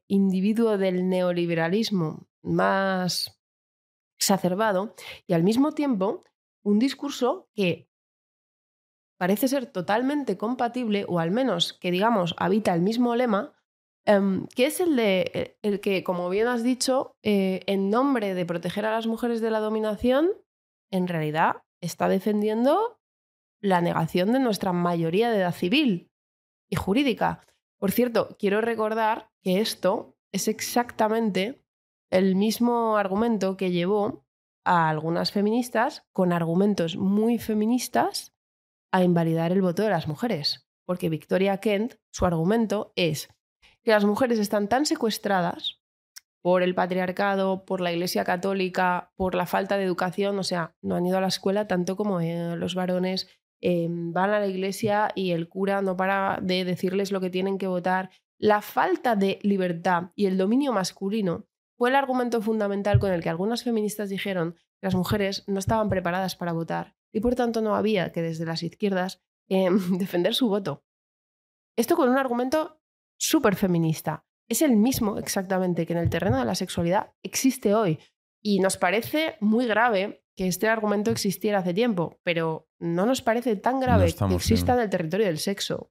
[0.08, 3.40] individuo del neoliberalismo más
[4.18, 4.94] exacerbado
[5.26, 6.24] y al mismo tiempo
[6.64, 7.88] un discurso que
[9.16, 13.52] parece ser totalmente compatible o al menos que digamos habita el mismo lema
[14.06, 18.34] em, que es el de eh, el que como bien has dicho eh, en nombre
[18.34, 20.30] de proteger a las mujeres de la dominación
[20.90, 22.98] en realidad está defendiendo
[23.60, 26.10] la negación de nuestra mayoría de edad civil
[26.68, 27.40] y jurídica.
[27.78, 31.64] Por cierto, quiero recordar que esto es exactamente
[32.10, 34.23] el mismo argumento que llevó
[34.64, 38.34] a algunas feministas con argumentos muy feministas
[38.92, 40.66] a invalidar el voto de las mujeres.
[40.86, 43.28] Porque Victoria Kent, su argumento es
[43.82, 45.80] que las mujeres están tan secuestradas
[46.42, 50.94] por el patriarcado, por la Iglesia Católica, por la falta de educación, o sea, no
[50.94, 53.28] han ido a la escuela tanto como eh, los varones,
[53.62, 57.56] eh, van a la iglesia y el cura no para de decirles lo que tienen
[57.56, 58.10] que votar.
[58.38, 63.28] La falta de libertad y el dominio masculino fue el argumento fundamental con el que
[63.28, 67.74] algunas feministas dijeron que las mujeres no estaban preparadas para votar y por tanto no
[67.76, 70.84] había que desde las izquierdas em, defender su voto.
[71.76, 72.80] Esto con un argumento
[73.18, 74.26] súper feminista.
[74.48, 77.98] Es el mismo exactamente que en el terreno de la sexualidad existe hoy.
[78.42, 83.56] Y nos parece muy grave que este argumento existiera hace tiempo, pero no nos parece
[83.56, 85.90] tan grave que exista en el territorio del sexo.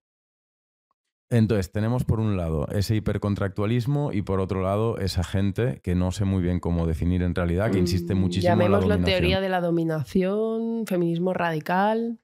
[1.33, 6.11] Entonces, tenemos por un lado ese hipercontractualismo y por otro lado esa gente que no
[6.11, 9.03] sé muy bien cómo definir en realidad, que insiste mm, muchísimo en la dominación.
[9.03, 12.19] teoría de la dominación, feminismo radical.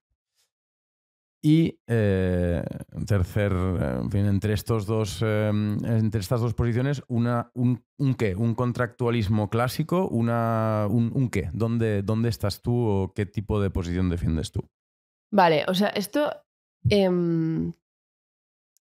[1.41, 2.62] Y eh,
[3.07, 7.82] tercer, en fin, entre estos dos, eh, entre estas dos posiciones, una, un,
[8.16, 11.49] qué, un contractualismo clásico, una, un, qué.
[11.53, 14.70] ¿Dónde, ¿Dónde estás tú o qué tipo de posición defiendes tú?
[15.32, 16.30] Vale, o sea, esto
[16.89, 17.74] em,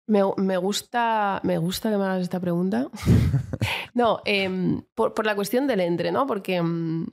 [0.07, 2.89] me, gusta, me gusta que me hagas esta pregunta.
[3.93, 6.27] no, em, por, la cuestión del entre, ¿no?
[6.27, 7.07] Porque um,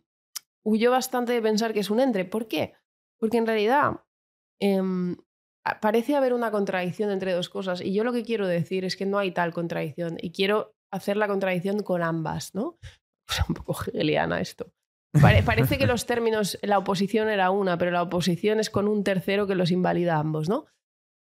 [0.64, 2.24] huyo bastante de pensar que es un entre.
[2.24, 2.74] ¿Por qué?
[3.18, 4.00] Porque en realidad
[4.60, 5.16] em,
[5.80, 9.06] parece haber una contradicción entre dos cosas y yo lo que quiero decir es que
[9.06, 12.78] no hay tal contradicción y quiero hacer la contradicción con ambas, ¿no?
[13.28, 14.72] Es un poco hegeliana esto.
[15.12, 19.46] parece que los términos, la oposición era una, pero la oposición es con un tercero
[19.46, 20.66] que los invalida ambos, ¿no?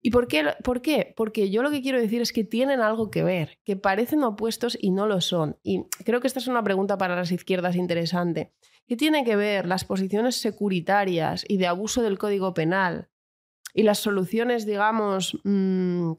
[0.05, 0.53] ¿Y por qué?
[0.63, 1.15] por qué?
[1.17, 4.77] Porque yo lo que quiero decir es que tienen algo que ver, que parecen opuestos
[4.79, 5.57] y no lo son.
[5.63, 8.53] Y creo que esta es una pregunta para las izquierdas interesante.
[8.85, 13.09] ¿Qué tiene que ver las posiciones securitarias y de abuso del Código Penal
[13.73, 16.11] y las soluciones, digamos, mm,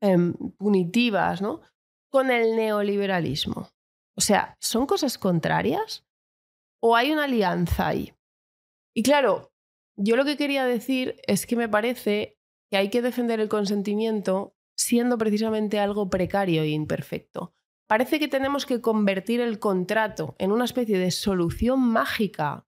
[0.00, 1.60] em, punitivas, ¿no?
[2.08, 3.68] Con el neoliberalismo.
[4.16, 6.06] O sea, ¿son cosas contrarias?
[6.80, 8.14] ¿O hay una alianza ahí?
[8.94, 9.52] Y claro,
[9.94, 12.38] yo lo que quería decir es que me parece
[12.72, 17.52] que hay que defender el consentimiento siendo precisamente algo precario e imperfecto.
[17.86, 22.66] Parece que tenemos que convertir el contrato en una especie de solución mágica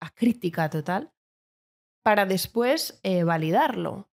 [0.00, 1.12] a crítica total
[2.04, 4.08] para después eh, validarlo.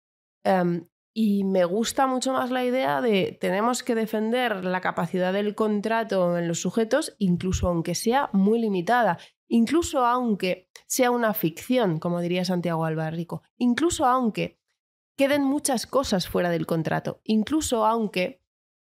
[0.45, 5.57] Em, y me gusta mucho más la idea de tenemos que defender la capacidad del
[5.57, 9.18] contrato en los sujetos, incluso aunque sea muy limitada,
[9.55, 14.59] incluso aunque sea una ficción, como diría Santiago Albarrico, incluso aunque
[15.16, 18.42] queden muchas cosas fuera del contrato, incluso aunque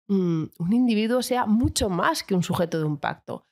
[0.08, 3.46] mm, un individuo sea mucho más que un sujeto de un pacto.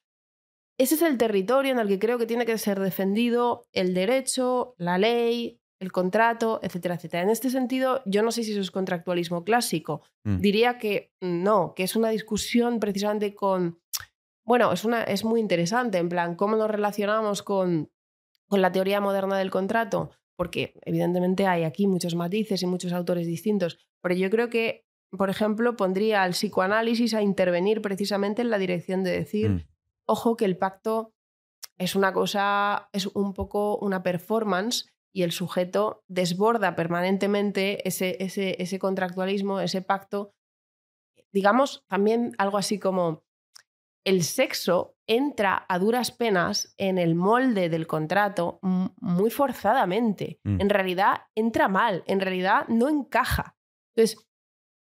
[0.78, 4.74] Ese es el territorio en el que creo que tiene que ser defendido el derecho,
[4.78, 7.24] la ley, el contrato, etcétera, etcétera.
[7.24, 10.00] En este sentido, yo no sé si eso es contractualismo clásico.
[10.24, 10.38] Mm.
[10.38, 13.81] Diría que no, que es una discusión precisamente con...
[14.44, 17.90] Bueno, es, una, es muy interesante, en plan, cómo nos relacionamos con,
[18.48, 23.26] con la teoría moderna del contrato, porque evidentemente hay aquí muchos matices y muchos autores
[23.26, 28.58] distintos, pero yo creo que, por ejemplo, pondría al psicoanálisis a intervenir precisamente en la
[28.58, 29.72] dirección de decir, mm
[30.06, 31.14] ojo que el pacto
[31.78, 38.62] es una cosa, es un poco una performance y el sujeto desborda permanentemente ese, ese,
[38.62, 40.32] ese contractualismo, ese pacto.
[41.32, 43.24] Digamos también algo así como
[44.04, 50.40] el sexo entra a duras penas en el molde del contrato muy forzadamente.
[50.44, 50.60] Mm.
[50.60, 53.56] En realidad entra mal, en realidad no encaja.
[53.94, 54.26] Entonces,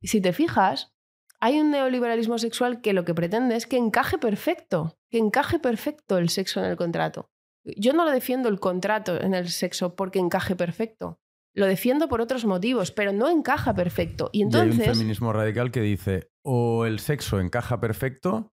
[0.03, 0.95] si te fijas,
[1.41, 6.19] hay un neoliberalismo sexual que lo que pretende es que encaje perfecto, que encaje perfecto
[6.19, 7.31] el sexo en el contrato.
[7.65, 11.21] Yo no lo defiendo el contrato en el sexo porque encaje perfecto.
[11.55, 14.31] Lo defiendo por otros motivos, pero no encaja perfecto.
[14.33, 14.81] Y entonces.
[14.81, 18.52] hay un feminismo radical que dice o el sexo encaja perfecto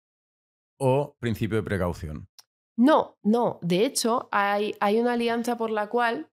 [0.79, 2.27] o principio de precaución.
[2.77, 3.59] No, no.
[3.61, 6.29] De hecho, hay, hay una alianza por la cual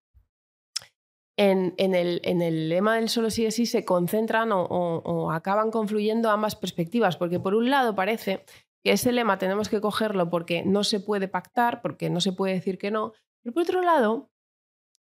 [1.37, 6.57] en, el, en, el, lema del solo sí sí se concentran o, acaban confluyendo ambas
[6.57, 8.45] perspectivas, porque por un lado parece
[8.83, 12.55] que ese lema tenemos que cogerlo porque no se puede pactar, porque no se puede
[12.55, 14.31] decir que no, pero por otro lado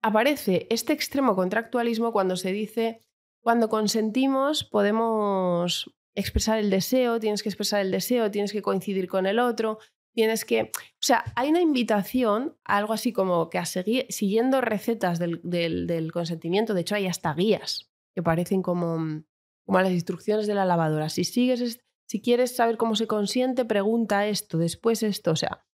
[0.01, 3.01] aparece este extremo contractualismo cuando se dice,
[3.43, 9.27] cuando consentimos podemos expresar el deseo, tienes que expresar el deseo, tienes que coincidir con
[9.27, 9.77] el otro,
[10.13, 10.71] tienes que...
[10.73, 16.73] O sea, hay una invitación, algo así como que a seguir, siguiendo recetas del, consentimiento,
[16.73, 19.23] de hecho hay hasta guías que parecen como,
[19.63, 21.09] como las instrucciones de la lavadora.
[21.09, 25.67] Si sigues, si quieres saber cómo se consiente, pregunta esto, después esto, o sea,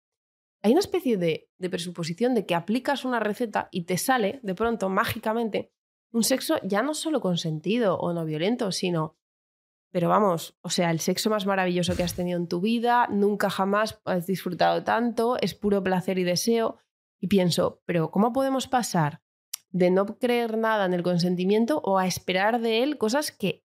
[0.63, 4.55] hay una especie de, de presuposición de que aplicas una receta y te sale de
[4.55, 5.71] pronto mágicamente
[6.11, 9.20] un sexo ya no solo consentido o no violento, sino
[9.91, 13.49] pero vamos, o sea, el sexo más maravilloso que has tenido en tu vida, nunca
[13.49, 16.77] jamás has disfrutado tanto, es puro placer y deseo.
[17.19, 19.21] Y pienso, pero ¿cómo podemos pasar
[19.69, 23.65] de no creer nada en el consentimiento o a esperar de él cosas que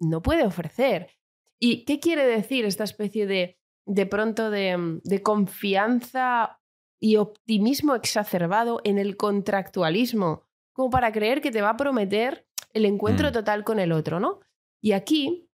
[0.00, 1.10] no puede ofrecer?
[1.58, 6.60] ¿Y qué quiere decir esta especie de, de pronto, de, de confianza
[6.98, 10.44] y optimismo exacerbado en el contractualismo?
[10.72, 13.32] Como para creer que te va a prometer el encuentro mm.
[13.32, 14.40] total con el otro, ¿no?
[14.82, 15.48] Y aquí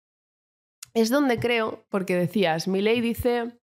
[0.94, 3.58] es donde creo, porque decías, mi ley dice,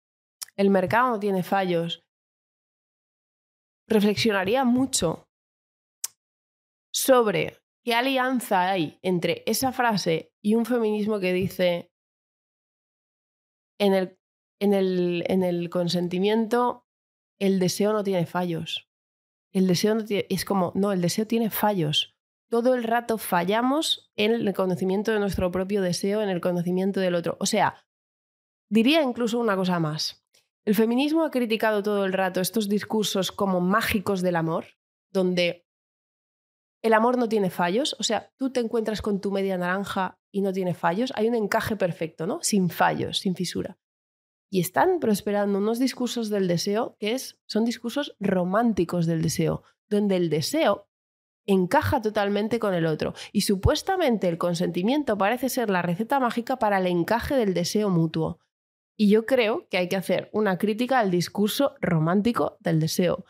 [0.56, 2.04] el mercado no tiene fallos.
[3.88, 5.28] Reflexionaría mucho
[6.92, 11.90] sobre qué alianza hay entre esa frase y un feminismo que dice,
[13.78, 14.18] en el,
[14.60, 16.86] en el, en el consentimiento,
[17.38, 18.88] el deseo no tiene fallos.
[19.52, 22.13] El deseo no tiene, es como, no, el deseo tiene fallos
[22.54, 27.16] todo el rato fallamos en el conocimiento de nuestro propio deseo, en el conocimiento del
[27.16, 27.36] otro.
[27.40, 27.84] O sea,
[28.70, 30.24] diría incluso una cosa más.
[30.64, 34.66] El feminismo ha criticado todo el rato estos discursos como mágicos del amor,
[35.12, 35.66] donde
[36.80, 40.40] el amor no tiene fallos, o sea, tú te encuentras con tu media naranja y
[40.40, 42.38] no tiene fallos, hay un encaje perfecto, ¿no?
[42.40, 43.78] Sin fallos, sin fisura.
[44.48, 50.14] Y están prosperando unos discursos del deseo que es, son discursos románticos del deseo, donde
[50.14, 50.86] el deseo
[51.46, 53.14] encaja totalmente con el otro.
[53.32, 58.40] Y supuestamente el consentimiento parece ser la receta mágica para el encaje del deseo mutuo.
[58.96, 63.24] Y yo creo que hay que hacer una crítica al discurso romántico del deseo.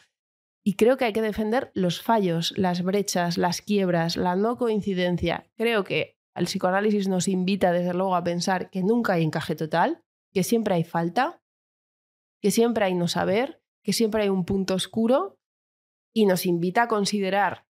[0.62, 5.46] Y creo que hay que defender los fallos, las brechas, las quiebras, la no coincidencia.
[5.56, 10.02] Creo que el psicoanálisis nos invita desde luego a pensar que nunca hay encaje total,
[10.32, 11.40] que siempre hay falta,
[12.40, 15.38] que siempre hay no saber, que siempre hay un punto oscuro
[16.14, 17.63] y nos invita a considerar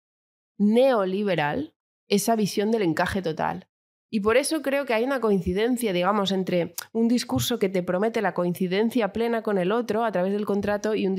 [0.57, 1.75] neoliberal
[2.07, 3.67] esa visión del encaje total.
[4.09, 8.21] Y por eso creo que hay una coincidencia, digamos, entre un discurso que te promete
[8.21, 11.15] la coincidencia plena con el otro a través del contrato y un,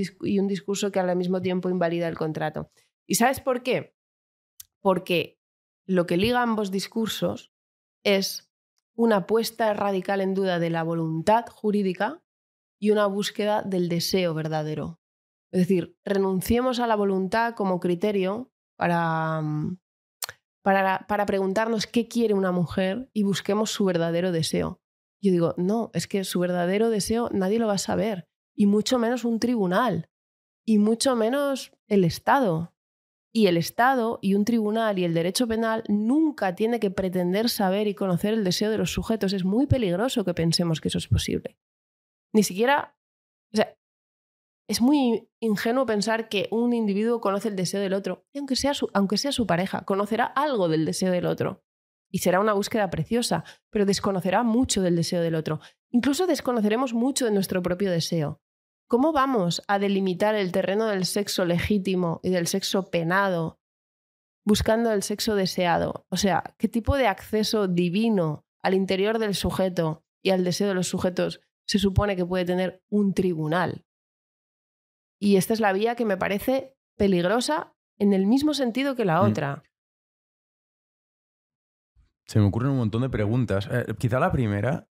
[0.47, 2.71] discurso que al mismo tiempo invalida el contrato.
[3.05, 3.97] ¿Y sabes por qué?
[4.81, 5.41] Porque
[5.87, 7.53] lo que liga ambos discursos
[8.05, 8.49] es
[8.95, 12.23] una puesta radical en duda de la voluntad jurídica
[12.79, 15.01] y una búsqueda del deseo verdadero.
[15.51, 19.79] Es decir, renunciemos a la voluntad como criterio para, mm,
[20.63, 24.81] para, para preguntarnos qué quiere una mujer y busquemos su verdadero deseo.
[25.23, 28.99] Yo digo, no, es que su verdadero deseo nadie lo va a saber, y mucho
[28.99, 30.11] menos un tribunal,
[30.65, 32.75] y mucho menos el Estado.
[33.33, 37.89] Y el Estado y un tribunal y el derecho penal nunca tiene que pretender saber
[37.89, 39.33] y conocer el deseo de los sujetos.
[39.33, 41.59] Es muy peligroso que pensemos que eso es posible.
[42.33, 42.97] Ni siquiera,
[43.53, 43.77] o sea,
[44.69, 48.75] es muy ingenuo pensar que un individuo conoce el deseo del otro, y aunque sea,
[48.75, 51.63] su, aunque sea su pareja, conocerá algo del deseo del otro.
[52.11, 55.61] Y será una búsqueda preciosa, pero desconocerá mucho del deseo del otro.
[55.91, 58.41] Incluso desconoceremos mucho de nuestro propio deseo.
[58.89, 63.59] ¿Cómo vamos a delimitar el terreno del sexo legítimo y del sexo penado
[64.47, 66.07] buscando el sexo deseado?
[66.11, 70.75] O sea, ¿qué tipo de acceso divino al interior del sujeto y al deseo de
[70.75, 73.85] los sujetos se supone que puede tener un tribunal?
[75.25, 79.23] Y esta es la vía que me parece peligrosa en el mismo sentido que la
[79.23, 79.25] mm.
[79.25, 79.63] otra.
[82.27, 83.67] Se me ocurren un montón de preguntas.
[83.73, 84.87] Eh, quizá la primera,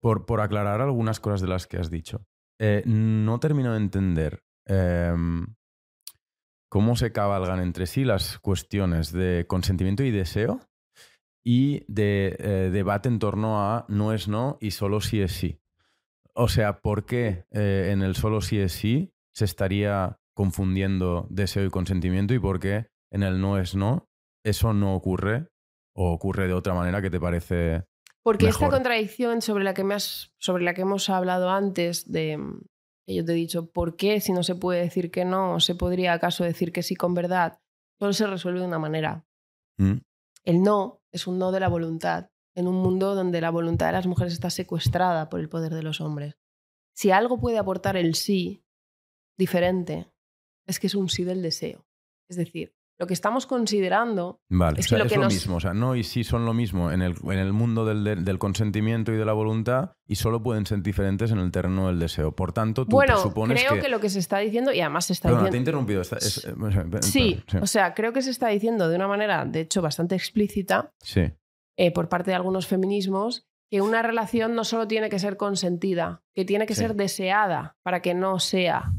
[0.00, 2.24] por, por, aclarar algunas cosas de las que has dicho.
[2.58, 5.54] Eh, no termino de entender em,
[6.70, 10.60] cómo se cabalgan entre sí las cuestiones de consentimiento y deseo
[11.44, 15.60] y de eh, debate en torno a no es no y solo sí es sí.
[16.32, 21.70] O sea, ¿por qué en el solo sí es sí se estaría confundiendo deseo y
[21.70, 24.08] consentimiento y por qué en el no es no
[24.44, 25.48] eso no ocurre
[25.94, 27.84] o ocurre de otra manera que te parece
[28.22, 32.38] porque esta contradicción sobre la que me sobre la que hemos hablado antes de
[33.06, 35.74] que yo te he dicho por qué si no se puede decir que no se
[35.74, 37.58] podría acaso decir que sí con verdad
[37.98, 39.24] solo se resuelve de una manera.
[39.78, 39.98] Mm.
[40.44, 43.92] el no es un no de la voluntad en un mundo donde la voluntad de
[43.92, 46.36] las mujeres está secuestrada por el poder de los hombres.
[46.94, 48.64] Si algo puede aportar el sí
[49.38, 50.10] diferente
[50.66, 51.86] es que es un sí del deseo.
[52.28, 54.40] Es decir, lo que estamos considerando
[54.76, 55.56] es, que lo, mismo.
[55.56, 58.38] O sea, no y sí son lo mismo en el, en el mundo del, del,
[58.38, 62.32] consentimiento y de la voluntad y solo pueden ser diferentes en el terreno del deseo.
[62.34, 63.88] Por tanto, tú bueno, supones creo que...
[63.88, 65.50] lo que se está diciendo, y además se está diciendo...
[65.50, 66.02] te he interrumpido.
[66.02, 70.16] Eh, sí, o sea, creo que se está diciendo de una manera, de hecho, bastante
[70.16, 71.30] explícita sí.
[71.76, 76.22] Eh, por parte de algunos feminismos que una relación no solo tiene que ser consentida,
[76.34, 78.92] que tiene que ser deseada para que no sea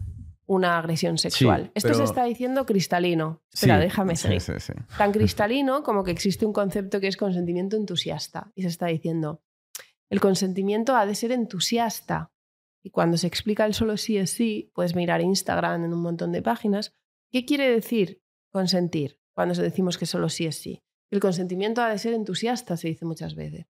[0.49, 1.71] una agresión sexual.
[1.75, 3.43] Esto se está diciendo cristalino.
[3.53, 4.41] Espera, déjame seguir.
[4.97, 8.51] Tan cristalino como que existe un concepto que es consentimiento entusiasta.
[8.55, 9.43] Y se está diciendo,
[10.09, 12.31] el consentimiento ha de ser entusiasta.
[12.81, 16.31] Y cuando se explica el solo sí es sí, puedes mirar Instagram en un montón
[16.31, 16.95] de páginas.
[17.31, 20.81] ¿Qué quiere decir consentir cuando decimos que solo sí es sí?
[21.11, 23.67] El consentimiento ha de ser entusiasta, se dice muchas veces.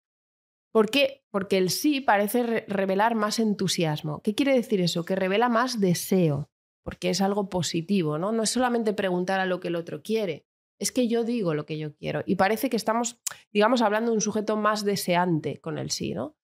[0.71, 1.25] ¿Por qué?
[1.29, 4.21] Porque el sí parece revelar más entusiasmo.
[4.21, 5.03] ¿Qué quiere decir eso?
[5.03, 6.49] Que revela más deseo
[6.89, 8.31] porque es algo positivo, ¿no?
[8.31, 10.47] No es solamente preguntar a lo que el otro quiere,
[10.79, 12.23] es que yo digo lo que yo quiero.
[12.25, 13.21] Y parece que estamos,
[13.53, 16.35] digamos, hablando de un sujeto más deseante con el sí, ¿no?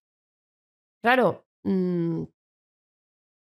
[1.02, 2.26] Claro, mm,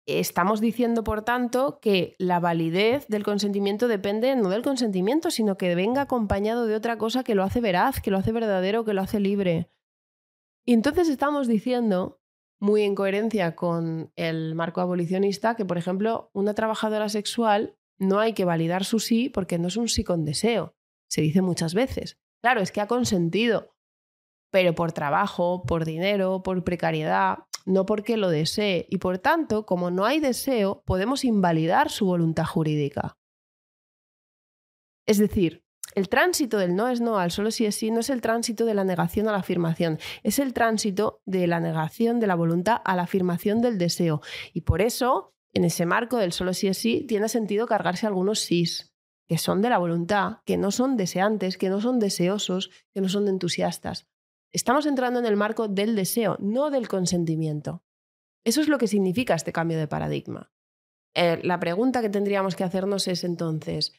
[0.08, 5.76] estamos diciendo, por tanto, que la validez del consentimiento depende no del consentimiento, sino que
[5.76, 9.02] venga acompañado de otra cosa que lo hace veraz, que lo hace verdadero, que lo
[9.02, 9.70] hace libre.
[10.66, 12.22] Y entonces estamos diciendo
[12.66, 18.34] muy en coherencia con el marco abolicionista que, por ejemplo, una trabajadora sexual no hay
[18.34, 20.76] que validar su sí porque no es un sí con deseo.
[21.08, 22.18] Se dice muchas veces.
[22.42, 23.76] Claro, es que ha consentido,
[24.52, 27.38] pero por trabajo, por dinero, por precariedad,
[27.68, 28.88] no porque lo desee.
[28.90, 33.16] Y por tanto, como no hay deseo, podemos invalidar su voluntad jurídica.
[35.06, 35.65] Es decir,
[35.96, 38.66] el tránsito del no es no al solo sí es sí no es el tránsito
[38.66, 42.82] de la negación a la afirmación, es el tránsito de la negación de la voluntad
[42.84, 44.22] a la afirmación del deseo.
[44.54, 48.42] Y por eso, en ese marco del solo sí es sí, tiene sentido cargarse algunos
[48.42, 48.94] sís,
[49.28, 53.10] que son de la voluntad, que no son deseantes, que no son deseosos, que no
[53.10, 54.08] son entusiastas.
[54.52, 57.84] Estamos entrando en el marco del deseo, no del consentimiento.
[58.44, 60.52] Eso es lo que significa este cambio de paradigma.
[61.16, 63.94] Eh, la pregunta que tendríamos que hacernos es entonces,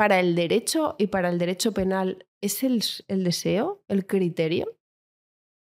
[0.00, 2.80] para el derecho y para el derecho penal, ¿es el,
[3.22, 4.78] deseo el criterio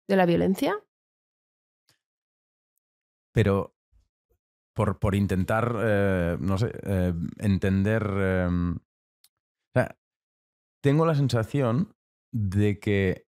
[0.06, 0.78] de la violencia?
[3.32, 3.74] Pero
[4.74, 8.08] por, por intentar, eh, no sé, eh, entender...
[8.16, 8.78] Em,
[10.80, 11.96] tengo la sensación
[12.30, 13.26] de que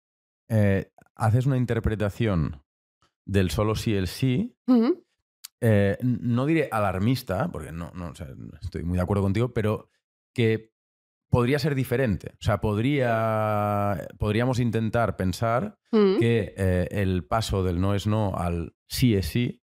[0.49, 2.61] eh, haces una interpretación
[3.25, 4.57] del solo sí el sí,
[6.01, 8.11] no diré alarmista, porque no, no
[8.61, 9.89] estoy muy de acuerdo contigo, pero
[10.33, 10.76] que
[11.29, 12.31] podría ser diferente.
[12.33, 16.19] O sea, podría, podríamos intentar pensar mm.
[16.19, 19.61] que eh, el paso del no es no al sí es sí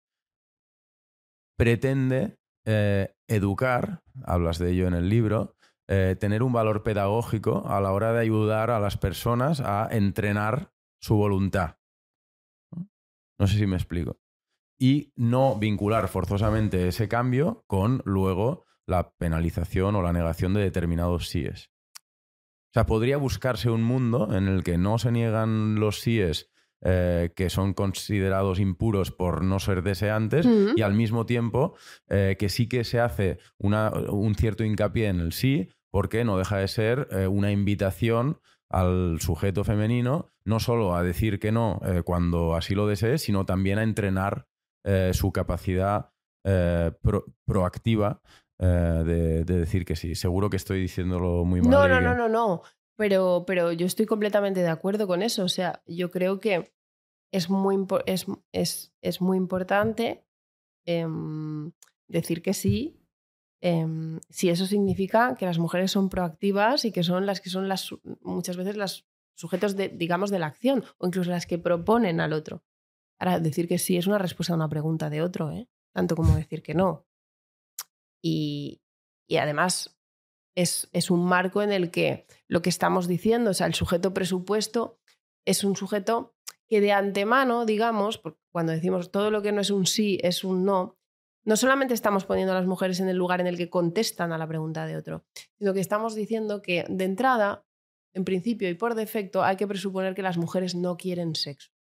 [1.57, 5.57] pretende eh, educar, hablas de ello en el libro,
[5.89, 10.73] eh, tener un valor pedagógico a la hora de ayudar a las personas a entrenar
[11.01, 11.77] su voluntad.
[13.39, 14.19] No sé si me explico.
[14.79, 21.29] Y no vincular forzosamente ese cambio con luego la penalización o la negación de determinados
[21.29, 21.71] síes.
[21.95, 26.53] O sea, podría buscarse un mundo en el que no se niegan los síes
[26.85, 31.77] eh, que son considerados impuros por no ser deseantes y al mismo tiempo
[32.09, 36.57] eh, que sí que se hace un cierto hincapié en el sí porque no deja
[36.57, 42.57] de ser eh, una invitación al sujeto femenino no solo a decir que no cuando
[42.57, 44.49] así lo desee, sino también a entrenar
[45.13, 46.11] su capacidad
[47.45, 48.23] proactiva
[48.63, 50.15] eh, de, decir que sí.
[50.15, 51.71] Seguro que estoy diciéndolo muy mal.
[51.71, 52.63] No, no, no, no, no.
[52.97, 55.45] Pero, pero yo estoy completamente de acuerdo con eso.
[55.45, 56.73] O sea, yo creo que
[57.33, 60.25] es muy, es, es, es muy importante
[60.87, 61.73] em,
[62.07, 63.01] decir que sí.
[63.61, 67.69] Em, si eso significa que las mujeres son proactivas y que son las que son
[67.69, 67.91] las
[68.21, 72.33] muchas veces las sujetos de, digamos, de la acción, o incluso las que proponen al
[72.33, 72.65] otro.
[73.19, 75.69] Ahora, decir que sí es una respuesta a una pregunta de otro, ¿eh?
[75.93, 77.07] tanto como decir que no.
[78.23, 78.81] Y,
[79.39, 79.99] además
[80.55, 84.13] es, es, un marco en el que lo que estamos diciendo, o sea, el sujeto
[84.13, 85.01] presupuesto
[85.47, 86.35] es un sujeto
[86.69, 90.65] que de antemano, digamos, cuando decimos todo lo que no es un sí es un
[90.65, 90.99] no,
[91.45, 94.39] no solamente estamos poniendo a las mujeres en el lugar en el que contestan a
[94.39, 95.25] la pregunta de otro,
[95.59, 97.65] sino que estamos diciendo que de entrada,
[98.15, 101.72] en principio y por defecto, hay que presuponer que las mujeres no quieren sexo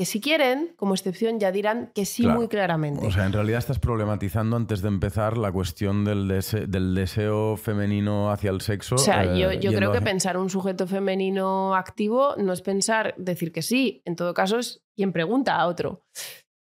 [0.00, 3.06] que si quieren, como excepción, ya dirán que sí muy claramente.
[3.06, 8.30] O sea, en realidad estás problematizando antes de empezar la cuestión del, del deseo femenino
[8.30, 8.94] hacia el sexo.
[8.94, 13.52] O sea, yo, eh, creo que pensar un sujeto femenino activo no es pensar, decir
[13.52, 16.06] que sí, en todo caso es quien pregunta a otro.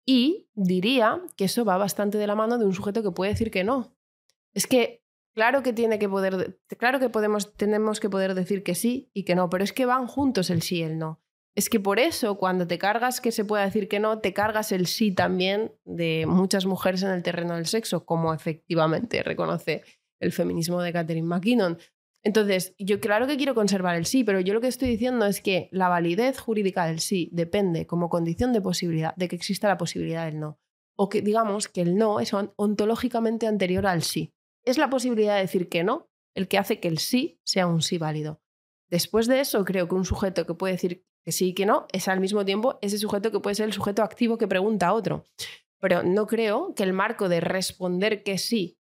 [0.06, 3.50] Y diría que eso va bastante de la mano de un sujeto que puede decir
[3.50, 3.94] que no.
[4.54, 5.04] Es que
[5.34, 9.24] claro que tiene que poder, claro que podemos, tenemos que poder decir que sí y
[9.24, 11.20] que no, pero es que van juntos el sí y el no.
[11.60, 14.72] Es que por eso, cuando te cargas que se pueda decir que no, te cargas
[14.72, 19.82] el sí también de muchas mujeres en el terreno del sexo, como efectivamente reconoce
[20.20, 21.76] el feminismo de Catherine McKinnon.
[22.24, 25.42] Entonces, yo claro que quiero conservar el sí, pero yo lo que estoy diciendo es
[25.42, 29.76] que la validez jurídica del sí depende como condición de posibilidad de que exista la
[29.76, 30.58] posibilidad del no.
[30.96, 34.32] O que digamos que el no es ontológicamente anterior al sí.
[34.64, 37.82] Es la posibilidad de decir que no el que hace que el sí sea un
[37.82, 38.40] sí válido.
[38.90, 41.86] Después de eso, creo que un sujeto que puede decir que sí y que no,
[41.92, 44.94] es al mismo tiempo ese sujeto que puede ser el sujeto activo que pregunta a
[44.94, 45.24] otro.
[45.78, 48.80] Pero no creo que el marco de responder que sí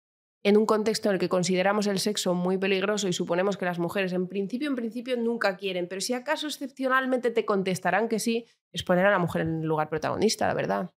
[0.45, 3.79] en un contexto en el que consideramos el sexo muy peligroso y suponemos que las
[3.79, 8.47] mujeres en principio en principio nunca quieren, pero si acaso excepcionalmente te contestarán que sí,
[8.73, 10.91] es poner a la mujer en el lugar protagonista, la verdad.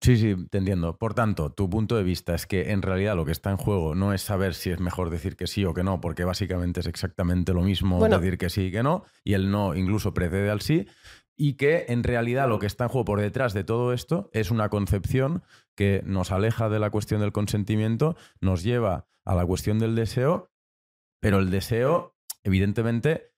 [0.00, 0.98] Sí, sí, te entiendo.
[0.98, 3.94] Por tanto, tu punto de vista es que en realidad lo que está en juego
[3.94, 6.86] no es saber si es mejor decir que sí o que no, porque básicamente es
[6.86, 10.60] exactamente lo mismo decir que sí y que no, y el no incluso precede al
[10.60, 10.86] sí,
[11.36, 14.50] y que en realidad lo que está en juego por detrás de todo esto es
[14.50, 15.42] una concepción
[15.74, 20.52] que nos aleja de la cuestión del consentimiento, nos lleva a la cuestión del deseo,
[21.20, 23.32] pero el deseo, evidentemente,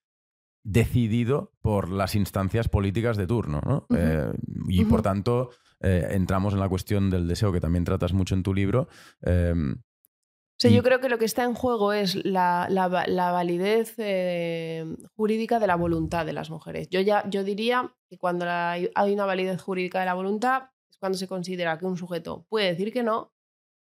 [0.65, 3.87] decidido por las instancias políticas de turno, ¿no?
[3.97, 4.33] Eh,
[4.67, 5.51] y por tanto
[5.81, 8.89] eh, entramos en la cuestión del deseo, que también tratas mucho en tu libro.
[9.23, 9.77] Em,
[10.57, 15.59] o sea, yo creo que lo que está en juego es la, validez eh, jurídica
[15.59, 16.89] de la voluntad de las mujeres.
[16.89, 21.19] Yo, ya, yo diría que cuando hay una validez jurídica de la voluntad es cuando
[21.19, 23.35] se considera que un sujeto puede decir que no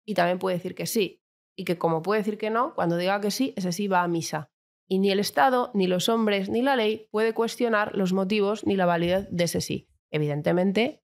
[0.05, 1.23] y también puede decir que sí.
[1.57, 4.09] y que como puede decir que no, cuando diga que sí, ese sí va a
[4.09, 4.51] misa.
[4.89, 8.75] Y ni el Estado, ni los hombres, ni la ley puede cuestionar los motivos ni
[8.75, 9.89] la validez de ese sí.
[10.11, 11.03] Evidentemente,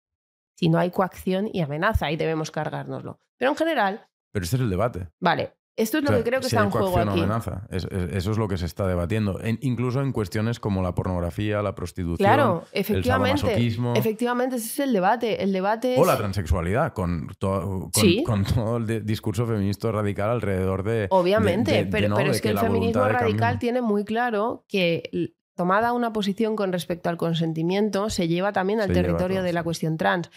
[0.55, 3.19] si no hay coacción y amenaza, y debemos cargárnoslo.
[3.37, 4.07] Pero en general...
[4.33, 5.09] Pero este es el debate.
[5.21, 7.21] Vale, esto es lo que creo que está en juego aquí.
[7.21, 7.67] amenaza.
[7.71, 9.41] eso es lo que se está debatiendo.
[9.61, 14.93] incluso en cuestiones como la pornografía, la prostitución, claro, efectivamente, el Efectivamente, ese es el
[14.93, 15.43] debate.
[15.43, 17.91] El debate O la transexualidad, con, todo,
[18.25, 21.09] con, todo el discurso feminista radical alrededor de...
[21.11, 26.57] Obviamente, pero, pero es que, el feminismo radical tiene muy claro que tomada una posición
[26.57, 30.31] con respecto al consentimiento se lleva también al territorio de la cuestión trans.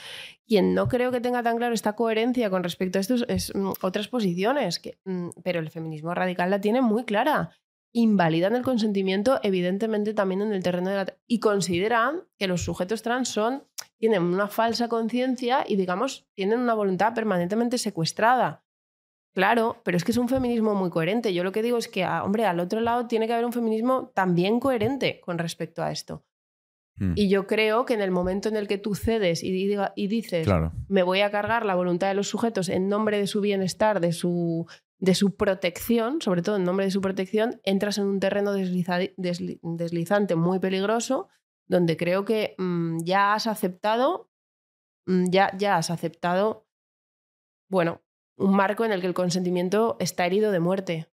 [0.45, 3.72] Quien no creo que tenga tan claro esta coherencia con respecto a esto es mm,
[3.82, 7.51] otras posiciones, que, mm, pero el feminismo radical la tiene muy clara.
[7.93, 11.13] Invalidan el consentimiento, evidentemente, también en el terreno de la...
[11.26, 13.63] Y consideran que los sujetos trans son,
[13.97, 18.66] tienen una falsa conciencia y, digamos, tienen una voluntad permanentemente secuestrada.
[19.38, 21.31] Claro, pero es que es un feminismo muy coherente.
[21.31, 23.53] Yo lo que digo es que, ah, hombre, al otro lado tiene que haber un
[23.53, 26.25] feminismo también coherente con respecto a esto.
[26.95, 27.11] Hmm.
[27.13, 29.49] Y yo creo que en el momento en el que tú cedes y,
[29.95, 30.47] y dices,
[30.88, 34.11] me voy a cargar la voluntad de los sujetos en nombre de su bienestar, de
[34.11, 34.65] su,
[34.97, 40.35] de su protección, sobre todo en nombre de su protección, entras en un terreno deslizante
[40.35, 41.27] muy peligroso,
[41.67, 44.31] donde creo que mm, ya has aceptado,
[45.05, 46.65] mm, ya, ya has aceptado,
[47.69, 48.01] bueno,
[48.38, 51.07] un marco en el que el consentimiento está herido de muerte.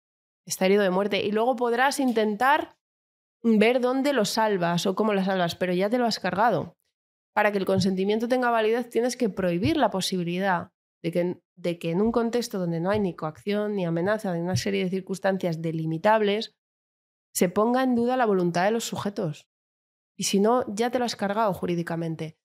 [0.47, 1.23] Está herido de muerte.
[1.23, 2.77] Y luego podrás intentar
[3.43, 6.77] ver dónde lo salvas o cómo lo salvas, pero ya te lo has cargado.
[7.35, 10.71] Para que el consentimiento tenga validez tienes que prohibir la posibilidad
[11.03, 14.41] de que, de que en un contexto donde no hay ni coacción ni amenaza, de
[14.41, 16.55] una serie de circunstancias delimitables,
[17.35, 19.49] se ponga en duda la voluntad de los sujetos.
[20.17, 22.37] Y si no, ya te lo has cargado jurídicamente.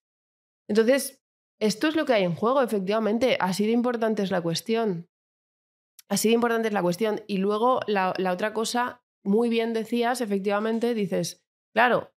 [0.68, 1.22] Entonces,
[1.60, 3.38] esto es lo que hay en juego, efectivamente.
[3.40, 5.10] Así de importante es la cuestión.
[6.10, 7.22] Así de importante es la cuestión.
[7.28, 11.44] Y luego la, otra cosa, muy bien decías, efectivamente, dices,
[11.74, 12.14] claro,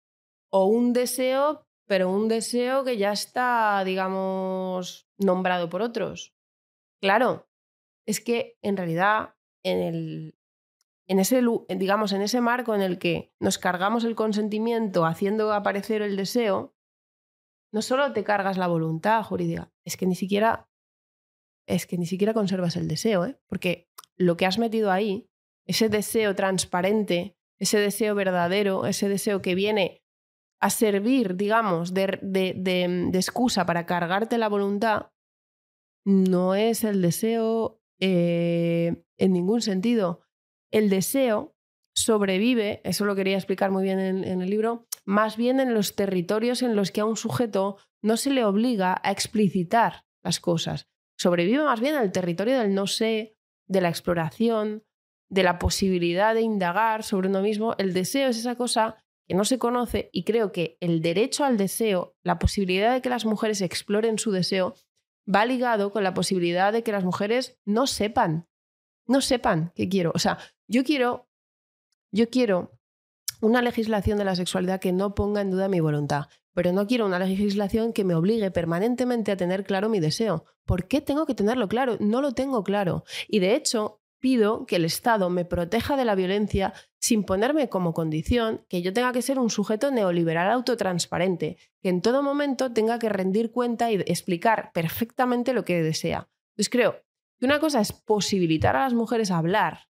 [0.51, 6.35] o un deseo, pero un deseo que ya está, digamos, nombrado por otros.
[7.01, 7.49] Claro,
[8.07, 10.35] es que en realidad en el
[11.07, 16.03] en ese digamos en ese marco en el que nos cargamos el consentimiento haciendo aparecer
[16.03, 16.75] el deseo,
[17.73, 20.69] no solo te cargas la voluntad jurídica, es que ni siquiera
[21.69, 23.39] es que ni siquiera conservas el deseo, ¿eh?
[23.47, 25.29] porque lo que has metido ahí,
[25.67, 30.03] ese deseo transparente, ese deseo verdadero, ese deseo que viene
[30.61, 35.11] a servir, digamos, de, de, excusa para cargarte la voluntad,
[36.05, 40.23] no es el deseo eh, en ningún sentido.
[40.73, 41.55] El deseo
[41.95, 46.61] sobrevive, eso lo quería explicar muy bien en el libro, más bien en los territorios
[46.61, 50.87] en los que a un sujeto no se le obliga a explicitar las cosas.
[51.17, 53.35] Sobrevive más bien en el territorio del no sé,
[53.67, 54.85] de la exploración,
[55.31, 57.75] de la posibilidad de indagar sobre uno mismo.
[57.79, 61.57] El deseo es esa cosa que no se conoce y creo que el derecho al
[61.57, 64.75] deseo, la posibilidad de que las mujeres exploren su deseo,
[65.27, 68.47] va ligado con la posibilidad de que las mujeres no sepan,
[69.07, 70.13] no sepan qué quiero.
[70.15, 70.37] O sea,
[70.69, 71.31] yo quiero,
[72.13, 72.78] yo quiero
[73.41, 77.07] una legislación de la sexualidad que no ponga en duda mi voluntad, pero no quiero
[77.07, 80.45] una legislación que me obligue permanentemente a tener claro mi deseo.
[80.65, 81.97] ¿Por qué tengo que tenerlo claro?
[82.01, 83.05] No lo tengo claro.
[83.29, 87.95] Y de hecho, pido que el Estado me proteja de la violencia sin ponerme como
[87.95, 92.99] condición que yo tenga que ser un sujeto neoliberal autotransparente, que en todo momento tenga
[92.99, 96.29] que rendir cuenta y explicar perfectamente lo que desea.
[96.51, 97.05] Entonces creo
[97.39, 99.88] que una cosa es posibilitar a las mujeres hablar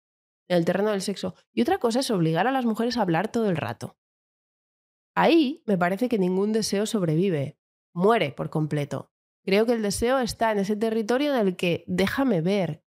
[0.48, 1.36] en el terreno del sexo.
[1.54, 3.98] Y otra cosa es obligar a las mujeres a hablar todo el rato.
[5.16, 7.58] Ahí me parece que ningún deseo sobrevive,
[7.94, 9.12] muere por completo.
[9.44, 12.84] Creo que el deseo está en ese territorio en el que déjame ver,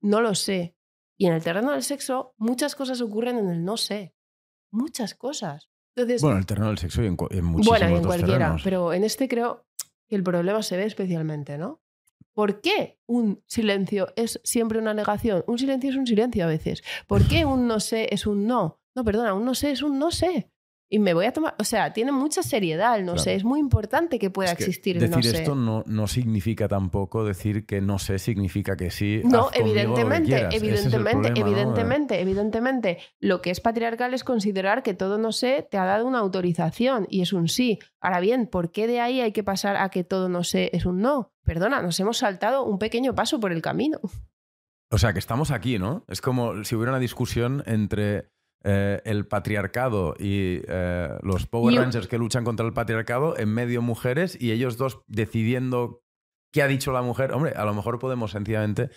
[0.00, 0.76] no lo sé.
[1.16, 4.14] Y en el terreno del sexo muchas cosas ocurren en el no sé.
[4.70, 5.70] Muchas cosas.
[5.96, 8.92] Entonces, bueno, en el terreno del sexo y en, en muchísimos Bueno, en cualquiera, pero
[8.92, 9.66] en este creo
[10.06, 11.80] que el problema se ve especialmente, ¿no?
[12.34, 15.44] ¿Por qué un silencio es siempre una negación?
[15.46, 16.82] Un silencio es un silencio a veces.
[17.06, 18.80] ¿Por qué un no sé es un no?
[18.94, 20.50] No, perdona, un no sé es un no sé
[20.92, 23.60] y me voy a tomar, o sea, tiene mucha seriedad el no sé, es muy
[23.60, 25.28] importante que pueda existir el no sé.
[25.28, 29.22] Decir esto no, no, significa tampoco decir que no sé significa que sí.
[29.24, 32.98] No, evidentemente, evidentemente, evidentemente, evidentemente.
[33.20, 37.06] Lo que es patriarcal es considerar que todo no sé te ha dado una autorización
[37.08, 37.78] y es un sí.
[38.00, 40.86] Ahora bien, ¿por qué de ahí hay que pasar a que todo no sé es
[40.86, 41.32] un no?
[41.44, 44.00] Perdona, nos hemos saltado un pequeño paso por el camino.
[44.90, 46.04] O sea, que estamos aquí, ¿no?
[46.08, 48.32] Es como si hubiera una discusión entre
[48.62, 53.80] eh, el patriarcado y eh, los Power Rangers que luchan contra el patriarcado, en medio
[53.80, 56.02] mujeres y ellos dos decidiendo
[56.52, 57.32] qué ha dicho la mujer.
[57.32, 58.90] Hombre, a lo mejor podemos sencillamente,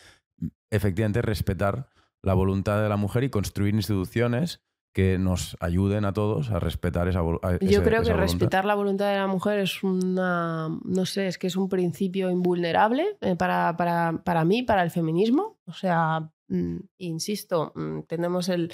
[0.70, 1.88] efectivamente, respetar
[2.22, 4.62] la voluntad de la mujer y construir instituciones
[4.94, 7.58] que nos ayuden a todos a respetar esa, voluntad.
[7.62, 11.48] Yo creo que respetar la voluntad de la mujer es una, no sé, es que
[11.48, 15.58] es un principio invulnerable eh, para, para, para, mí, para el feminismo.
[15.66, 18.72] O sea, mm, insisto, mm, tenemos el,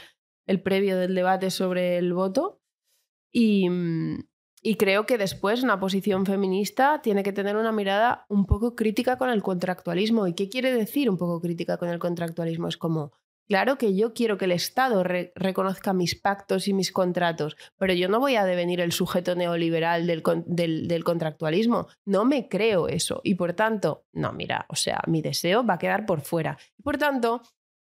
[0.49, 2.61] el, previo del debate sobre el voto
[3.31, 4.23] y, mm,
[4.61, 9.17] y creo que después una posición feminista tiene que tener una mirada un poco crítica
[9.17, 10.27] con el contractualismo.
[10.27, 12.67] ¿Y qué quiere decir un poco crítica con el contractualismo?
[12.67, 13.13] Es como
[13.49, 18.07] Claro que yo quiero que el Estado reconozca mis pactos y mis contratos, pero yo
[18.07, 21.87] no voy a devenir el sujeto neoliberal del, del, contractualismo.
[22.05, 23.21] No me creo eso.
[23.23, 26.59] Y por tanto, no, mira, o sea, mi deseo va a quedar por fuera.
[26.83, 27.41] Por tanto,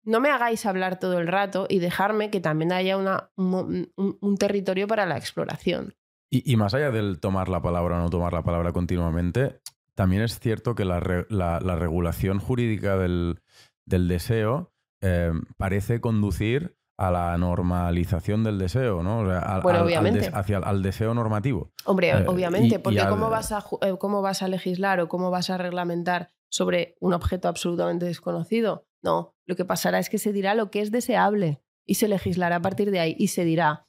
[0.08, 4.88] no me hagáis hablar todo el rato y dejarme que también haya una, un, territorio
[4.88, 5.96] para la exploración.
[6.30, 9.60] Y, más allá del tomar la palabra o no tomar la palabra continuamente,
[9.96, 13.42] también es cierto que la, regulación jurídica del,
[13.86, 19.24] del deseo eh, parece conducir a la normalización del deseo, ¿no?
[19.62, 20.32] bueno, obviamente.
[20.34, 21.72] hacia el deseo normativo.
[21.86, 25.50] Hombre, eh, obviamente, porque ¿cómo, vas a, eh, ¿cómo vas a legislar o cómo vas
[25.50, 28.87] a reglamentar sobre un objeto absolutamente desconocido?
[29.04, 32.58] No, lo que pasará es que se dirá lo que es deseable y se legislará
[32.58, 33.88] a partir de ahí y se dirá,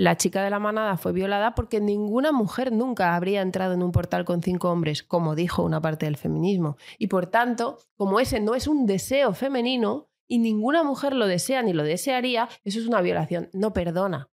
[0.00, 3.90] la chica de la manada fue violada porque ninguna mujer nunca habría entrado en un
[3.90, 6.76] portal con cinco hombres, como dijo una parte del feminismo.
[6.98, 11.62] Y por tanto, como ese no es un deseo femenino y ninguna mujer lo desea
[11.62, 13.50] ni lo desearía, eso es una violación.
[13.52, 14.30] No perdona.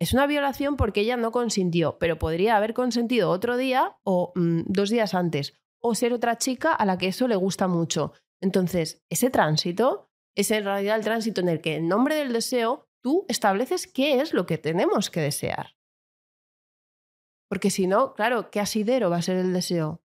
[0.00, 4.62] Es una violación porque ella no consintió, pero podría haber consentido otro día o mm,
[4.66, 8.12] dos días antes, o ser otra chica a la que eso le gusta mucho.
[8.40, 12.88] Entonces, ese tránsito es en realidad el tránsito en el que en nombre del deseo
[13.02, 15.76] tú estableces qué es lo que tenemos que desear.
[17.48, 20.02] Porque si no, claro, ¿qué asidero va a ser el deseo?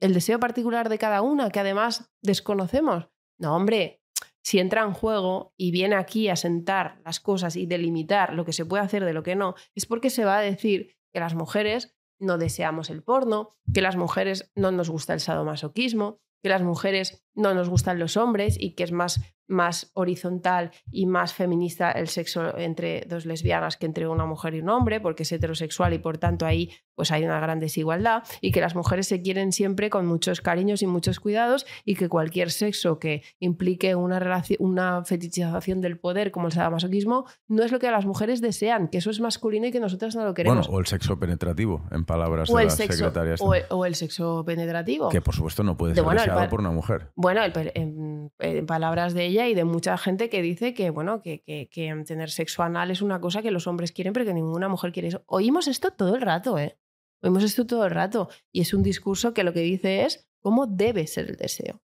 [0.00, 3.08] ¿El deseo particular de cada una que además desconocemos?
[3.38, 4.02] No, hombre,
[4.42, 8.52] si entra en juego y viene aquí a sentar las cosas y delimitar lo que
[8.52, 11.34] se puede hacer de lo que no, es porque se va a decir que las
[11.34, 16.62] mujeres no deseamos el porno, que las mujeres no nos gusta el sadomasoquismo, que las
[16.62, 19.20] mujeres no nos gustan los hombres y que es más
[19.52, 24.60] más horizontal y más feminista el sexo entre dos lesbianas que entre una mujer y
[24.60, 28.52] un hombre, porque es heterosexual y por tanto ahí pues hay una gran desigualdad y
[28.52, 32.50] que las mujeres se quieren siempre con muchos cariños y muchos cuidados y que cualquier
[32.50, 37.78] sexo que implique una, relación, una fetichización del poder como el sadomasoquismo no es lo
[37.78, 40.66] que las mujeres desean, que eso es masculino y que nosotras no lo queremos.
[40.66, 43.40] Bueno, o el sexo penetrativo, en palabras de las secretarias.
[43.40, 45.08] O el, sexo penetrativo.
[45.08, 47.10] Que por supuesto no puede ser deseado por una mujer.
[47.22, 48.32] Bueno, en,
[48.66, 52.64] palabras de ella y de mucha gente que dice que, bueno, que, que, tener sexo
[52.64, 55.22] anal es una cosa que los hombres quieren, pero que ninguna mujer quiere eso.
[55.26, 56.76] Oímos esto todo el rato, ¿eh?
[57.22, 58.28] Oímos esto todo el rato.
[58.50, 61.80] Y es un discurso que lo que dice es cómo debe ser el deseo.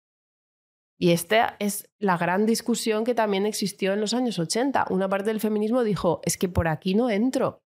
[1.01, 4.87] Y esta es la gran discusión que también existió en los años 80.
[4.91, 7.64] Una parte del feminismo dijo, es que por aquí no entro.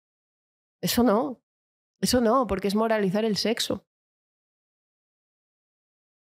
[0.82, 1.42] Eso no.
[2.02, 3.86] Eso no, porque es moralizar el sexo.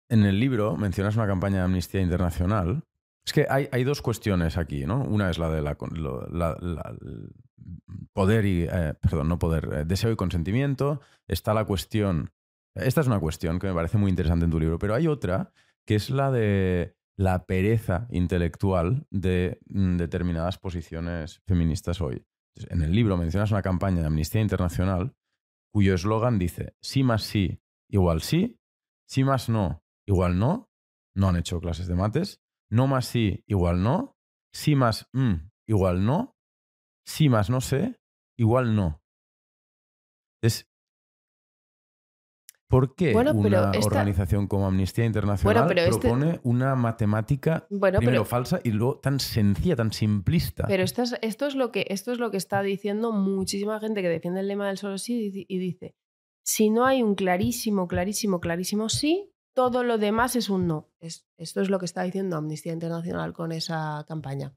[0.10, 2.84] En el libro mencionas una campaña de Amnistía Internacional.
[3.26, 5.02] Es que hay, hay dos cuestiones aquí, ¿no?
[5.02, 5.78] Una es la de la,
[8.14, 11.02] poder y, eh, perdón, no poder, eh, deseo y consentimiento.
[11.28, 12.32] Está la cuestión,
[12.76, 15.52] esta es una cuestión que me parece muy interesante en tu libro, pero hay otra
[15.86, 22.26] que es la de la pereza intelectual de mm, determinadas posiciones feministas hoy.
[22.70, 25.16] En el libro mencionas una campaña de Amnistía Internacional
[25.72, 28.60] cuyo eslogan dice, sí más sí, igual sí,
[29.08, 30.70] sí más no, igual no,
[31.16, 34.18] no han hecho clases de mates, no más sí, igual no,
[34.54, 35.34] sí más mm,
[35.68, 36.36] igual no,
[37.06, 38.00] sí más no sé,
[38.38, 39.02] igual no.
[40.42, 40.68] Es,
[42.74, 49.00] ¿Por qué una organización como Amnistía Internacional este propone una matemática primero falsa y luego
[49.00, 50.66] tan sencilla, tan simplista?
[50.68, 54.02] Pero esto es, esto, es lo que, esto es lo que está diciendo muchísima gente
[54.02, 55.96] que defiende el lema del solo sí y dice,
[56.44, 60.90] si no hay un clarísimo, clarísimo, clarísimo sí, todo lo demás es un no.
[61.00, 64.56] esto es lo que está diciendo Amnistía Internacional con esa campaña.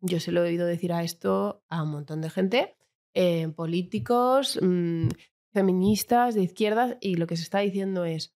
[0.00, 2.76] Yo se lo he oído decir a esto a un montón de gente,
[3.14, 5.08] eh, políticos, mm,
[5.52, 8.34] feministas, de izquierdas, y lo que se está diciendo es,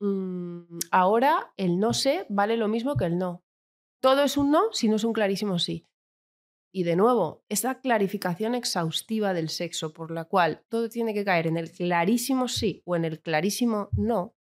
[0.00, 3.44] mm, ahora el no sé vale lo mismo que el no.
[4.00, 5.86] Todo es un no si no es un clarísimo sí.
[6.72, 11.48] Y de nuevo, esa clarificación exhaustiva del sexo por la cual todo tiene que caer
[11.48, 14.36] en el clarísimo sí o en el clarísimo no,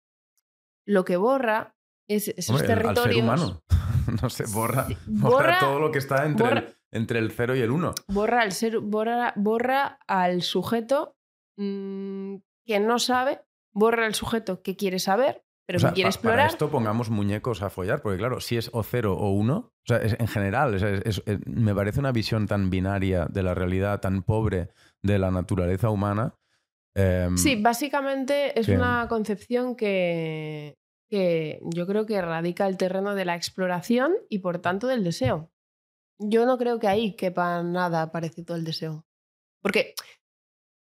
[0.87, 1.75] lo que borra
[2.09, 2.99] es esos territorios.
[2.99, 3.63] Al ser humano.
[4.23, 7.71] no sé, borra, borra, todo lo que está entre, el, entre el 0 y el
[7.73, 7.95] 1.
[8.09, 11.17] Borra al, ser, borra, borra al sujeto
[11.59, 13.41] mm, que no sabe,
[13.73, 16.49] borra al sujeto que quiere saber, pero O sea, que quiere pa- Para explorar.
[16.51, 19.97] esto pongamos muñecos a follar, porque claro, si es o cero o uno, o sea,
[19.99, 23.55] es- en general, es- es- es- eh, me parece una visión tan binaria de la
[23.55, 24.69] realidad, tan pobre
[25.03, 26.35] de la naturaleza humana.
[26.97, 30.77] Em, Sí, básicamente es una concepción que,
[31.09, 35.53] que yo creo que radica el terreno de la exploración y por tanto del deseo.
[36.19, 39.07] Yo no creo que ahí quepa nada parecido al deseo.
[39.63, 39.95] Porque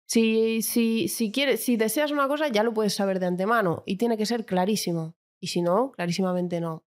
[0.05, 3.97] si, si, si, quieres, si deseas una cosa, ya lo puedes saber de antemano y
[3.97, 5.15] tiene que ser clarísimo.
[5.39, 6.85] Y si no, clarísimamente no.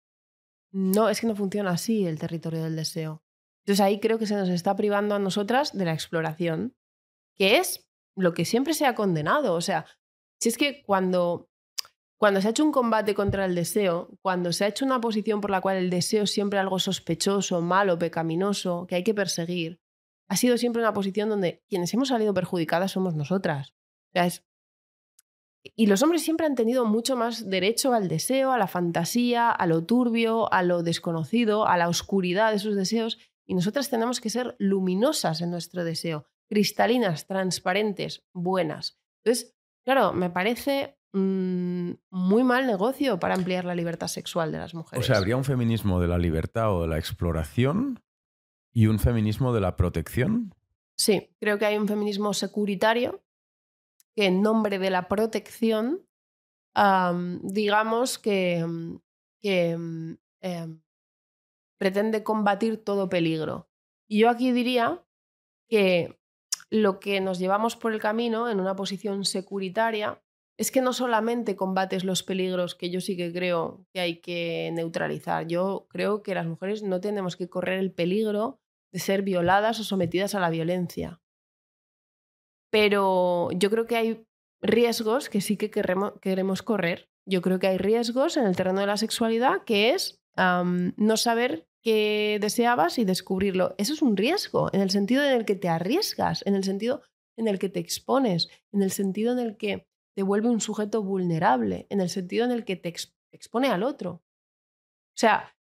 [0.72, 3.22] No, es que no funciona así el territorio del deseo.
[3.64, 6.76] Entonces ahí creo que se nos está privando a nosotras de la exploración,
[7.36, 7.89] que es
[8.20, 9.54] lo que siempre se ha condenado.
[9.54, 9.86] O sea,
[10.40, 11.48] si es que cuando,
[12.18, 15.40] cuando se ha hecho un combate contra el deseo, cuando se ha hecho una posición
[15.40, 19.80] por la cual el deseo es siempre algo sospechoso, malo, pecaminoso, que hay que perseguir,
[20.30, 23.74] ha sido siempre una posición donde quienes hemos salido perjudicadas somos nosotras.
[24.14, 24.20] O
[25.74, 29.66] Y los hombres siempre han tenido mucho más derecho al deseo, a la fantasía, a
[29.66, 34.30] lo turbio, a lo desconocido, a la oscuridad de sus deseos, y nosotras tenemos que
[34.30, 39.00] ser luminosas en nuestro deseo, cristalinas, transparentes, buenas.
[39.24, 44.74] Entonces, claro, me parece mm, muy mal negocio para ampliar la libertad sexual de las
[44.74, 45.06] o mujeres.
[45.06, 48.02] sea, habría un feminismo de la libertad o de la exploración
[48.72, 50.52] y un feminismo de la protección.
[50.96, 53.22] Sí, creo que hay un feminismo securitario
[54.16, 56.04] que en nombre de la protección,
[56.74, 58.98] am, digamos que, mm,
[59.40, 60.82] que, mm, em,
[61.78, 63.70] pretende combatir todo peligro.
[64.08, 65.02] Y yo aquí diría
[65.68, 66.19] que
[66.70, 70.22] lo que nos llevamos por el camino en una posición securitaria
[70.56, 74.70] es que no solamente combates los peligros que yo sí que creo que hay que
[74.74, 75.46] neutralizar.
[75.46, 78.60] Yo creo que las mujeres no tenemos que correr el peligro
[78.92, 81.20] de ser violadas o sometidas a la violencia.
[82.70, 84.26] Pero yo creo que hay
[84.60, 87.08] riesgos que sí que queremos, correr.
[87.26, 91.69] Yo creo que hay riesgos en el terreno de la sexualidad que es no saber
[91.82, 93.74] qué deseabas y descubrirlo.
[93.78, 97.02] Eso es un riesgo, en el sentido en el que te arriesgas, en el sentido
[97.36, 101.02] en el que te expones, en el sentido en el que te vuelve un sujeto
[101.02, 104.10] vulnerable, en el sentido en el que te ex- expone al otro.
[104.12, 105.56] O sea,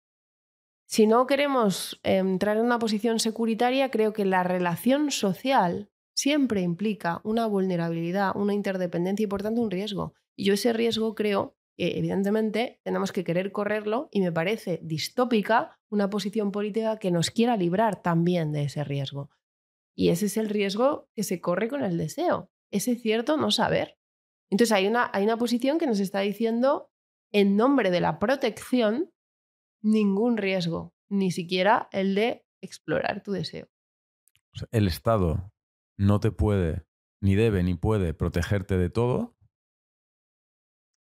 [0.87, 6.61] si no queremos eh, entrar en una posición securitaria, creo que la relación social siempre
[6.61, 10.15] implica una vulnerabilidad, una interdependencia y por tanto un riesgo.
[10.35, 15.79] Y yo ese riesgo creo que evidentemente tenemos que querer correrlo y me parece distópica
[15.89, 19.29] una posición política que nos quiera librar también de ese riesgo.
[19.95, 23.97] Y ese es el riesgo que se corre con el deseo, ese cierto no saber.
[24.49, 26.91] Entonces hay una, hay una posición que nos está diciendo,
[27.31, 29.11] en nombre de la protección,
[29.81, 33.67] ningún riesgo, ni siquiera el de explorar tu deseo.
[34.71, 35.53] El Estado
[35.97, 36.85] no te puede,
[37.21, 39.35] ni debe, ni puede protegerte de todo.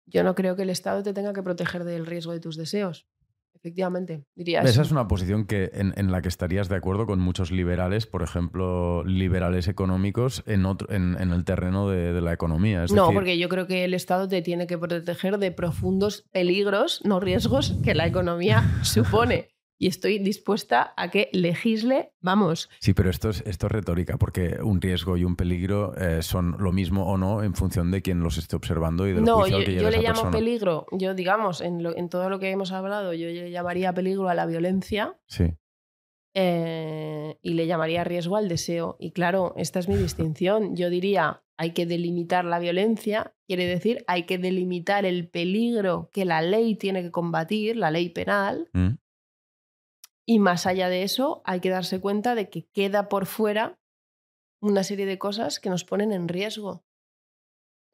[0.06, 3.06] Yo no creo que el Estado te tenga que proteger del riesgo de tus deseos.
[3.54, 4.82] Efectivamente, diría Esa eso.
[4.82, 8.22] es una posición que, en, en la que estarías de acuerdo con muchos liberales, por
[8.22, 12.84] ejemplo, liberales económicos en, otro, en, en el terreno de, de la economía.
[12.84, 16.26] Es no, decir, porque yo creo que el Estado te tiene que proteger de profundos
[16.30, 19.48] peligros, no riesgos, que la economía supone.
[19.78, 24.56] Y estoy dispuesta a que legisle, vamos, Sí, pero esto es, esto es retórica, porque
[24.62, 28.20] un riesgo y un peligro eh, son lo mismo o no en función de quien
[28.20, 30.30] los esté observando y del No, juicio yo, que yo le esa llamo persona.
[30.30, 34.28] peligro, yo digamos, en, lo- en todo lo que hemos hablado, yo le llamaría peligro
[34.30, 35.44] a la violencia Sí.
[36.34, 38.96] eh, y le llamaría riesgo al deseo.
[38.98, 40.76] Y claro, esta es mi distinción.
[40.76, 46.24] Yo diría, hay que delimitar la violencia, quiere decir, hay que delimitar el peligro que
[46.24, 48.96] la ley tiene que combatir, la ley penal, Mm.
[50.26, 53.78] Y más allá de eso, hay que darse cuenta de que queda por fuera
[54.60, 56.84] una serie de cosas que nos ponen en riesgo.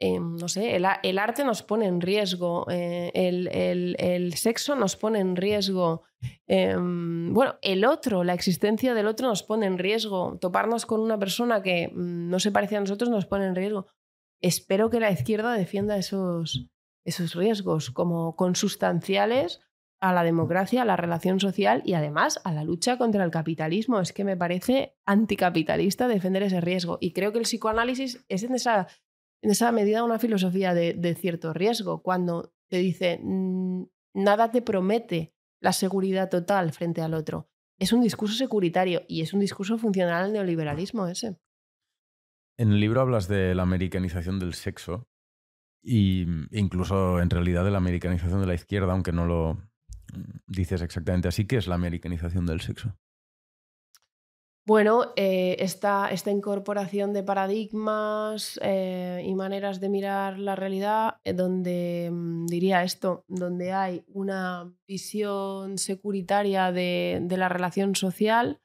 [0.01, 4.97] Eh, no sé, el, arte nos pone en riesgo, eh, el, el- el sexo nos
[4.97, 6.03] pone en riesgo,
[6.49, 11.19] eh, bueno, el otro, la existencia del otro nos pone en riesgo, toparnos con una
[11.21, 13.87] persona que mm, no se parece a nosotros nos pone en riesgo.
[14.41, 16.67] Espero que la izquierda defienda esos,
[17.07, 19.61] esos riesgos como consustanciales
[20.03, 24.01] a la democracia, a la relación social y además a la lucha contra el capitalismo.
[24.01, 26.99] Es que me parece anticapitalista defender ese riesgo.
[27.01, 28.89] Y creo que el psicoanálisis es en esa,
[29.43, 33.85] en esa medida una filosofía de, de cierto riesgo, cuando te dice "Mm,
[34.15, 37.49] nada te promete la seguridad total frente al otro.
[37.79, 41.39] Es un discurso securitario y es un discurso funcional al neoliberalismo ese.
[42.59, 45.07] En el libro hablas de la americanización del sexo
[45.81, 49.72] y incluso en realidad de la americanización de la izquierda, aunque no lo mm,
[50.47, 51.47] dices exactamente así.
[51.47, 52.95] ¿Qué es la americanización del sexo?
[54.65, 61.33] Bueno, eh, esta, esta, incorporación de paradigmas eh, y maneras de mirar la realidad, eh,
[61.33, 68.61] donde mm, diría esto, donde hay una visión securitaria de, la relación social,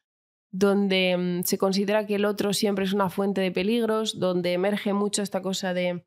[0.52, 4.94] donde mm, se considera que el otro siempre es una fuente de peligros, donde emerge
[4.94, 6.04] mucho esta cosa de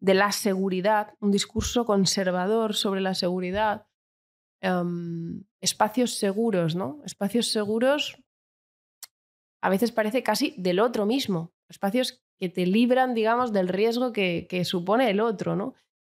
[0.00, 3.87] la seguridad, un discurso conservador sobre la seguridad,
[4.60, 7.00] em, espacios seguros, ¿no?
[7.04, 8.16] Espacios seguros
[9.60, 14.62] a veces parece casi del otro mismo, espacios que te libran, digamos, del riesgo que,
[14.64, 15.74] supone el otro, ¿no?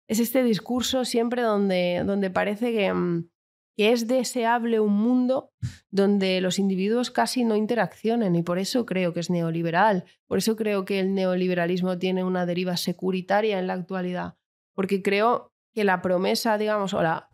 [0.08, 3.28] Es este discurso siempre donde, donde parece que, mm,
[3.76, 5.52] que, es deseable un mundo
[5.90, 10.56] donde los individuos casi no interaccionen y por eso creo que es neoliberal, por eso
[10.56, 14.36] creo que el neoliberalismo tiene una deriva securitaria en la actualidad,
[14.74, 17.29] porque creo que la promesa, digamos, o la,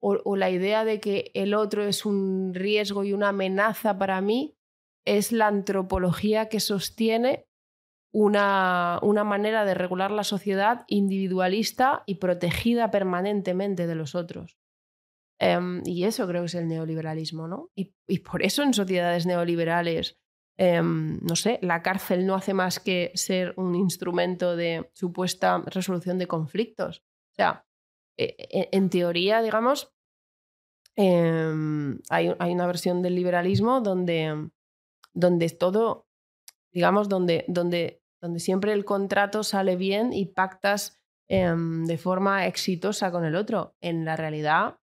[0.00, 4.56] o la idea de que el otro es un riesgo y una amenaza para mí,
[5.04, 7.46] es la antropología que sostiene
[8.12, 14.58] una, una, manera de regular la sociedad individualista y protegida permanentemente de los otros.
[15.40, 17.70] Em, y eso creo que es el neoliberalismo, ¿no?
[17.76, 20.18] Y, por eso en sociedades neoliberales,
[20.56, 26.18] em, no sé, la cárcel no hace más que ser un instrumento de supuesta resolución
[26.18, 27.04] de conflictos.
[27.32, 27.66] O sea,
[28.18, 29.94] en teoría, digamos,
[30.96, 34.50] em, hay, una versión del liberalismo donde
[35.18, 36.06] donde todo,
[36.72, 40.96] digamos, donde, donde, donde siempre el contrato sale bien y pactas
[41.28, 43.76] em, de forma exitosa con el otro.
[43.80, 44.78] En la realidad,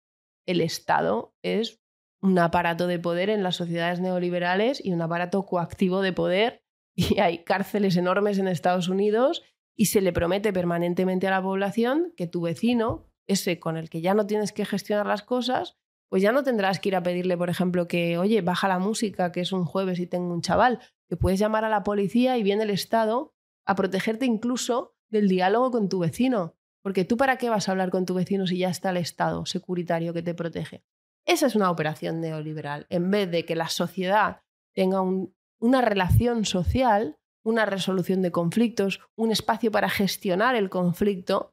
[0.46, 1.80] el Estado es
[2.22, 6.62] un aparato de poder en las sociedades neoliberales y un aparato coactivo de poder.
[6.94, 9.42] Y hay cárceles enormes en Estados Unidos
[9.74, 13.10] y se le promete permanentemente a la población que tu vecino,
[13.60, 15.76] con el que ya no tienes que gestionar las cosas,
[16.08, 19.32] pues ya no tendrás que ir a pedirle, por ejemplo, que, oye, baja la música,
[19.32, 20.78] que es un jueves y tengo un chaval,
[21.08, 25.70] que puedes llamar a la policía y viene el Estado a protegerte incluso del diálogo
[25.70, 26.54] con tu vecino.
[26.82, 29.46] Porque tú para qué vas a hablar con tu vecino si ya está el Estado
[29.46, 30.84] securitario que te protege.
[31.24, 32.86] Esa es una operación neoliberal.
[32.90, 34.42] En vez de que la sociedad
[34.74, 35.00] tenga
[35.60, 41.51] una relación social, una resolución de conflictos, un espacio para gestionar el conflicto,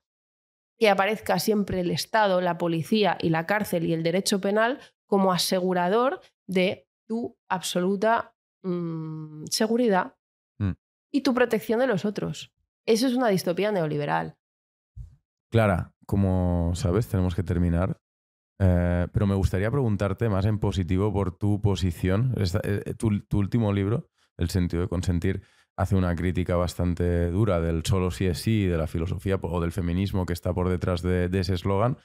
[0.79, 5.33] que aparezca siempre el Estado, la policía y la cárcel y el derecho penal como
[5.33, 10.15] asegurador de tu absoluta mm, seguridad
[10.57, 10.71] mm.
[11.11, 12.53] y tu protección de los otros.
[12.85, 14.37] Eso es una distopía neoliberal.
[15.51, 17.99] Clara, como sabes, tenemos que terminar.
[18.61, 22.35] Eh, pero me gustaría preguntarte más en positivo por tu posición.
[22.63, 25.41] Eh, tu, tu, último libro, El sentido de consentir,
[25.79, 29.71] hace una crítica bastante dura del solo sí es sí, de la filosofía o del
[29.71, 31.97] feminismo que está por detrás de, ese eslogan.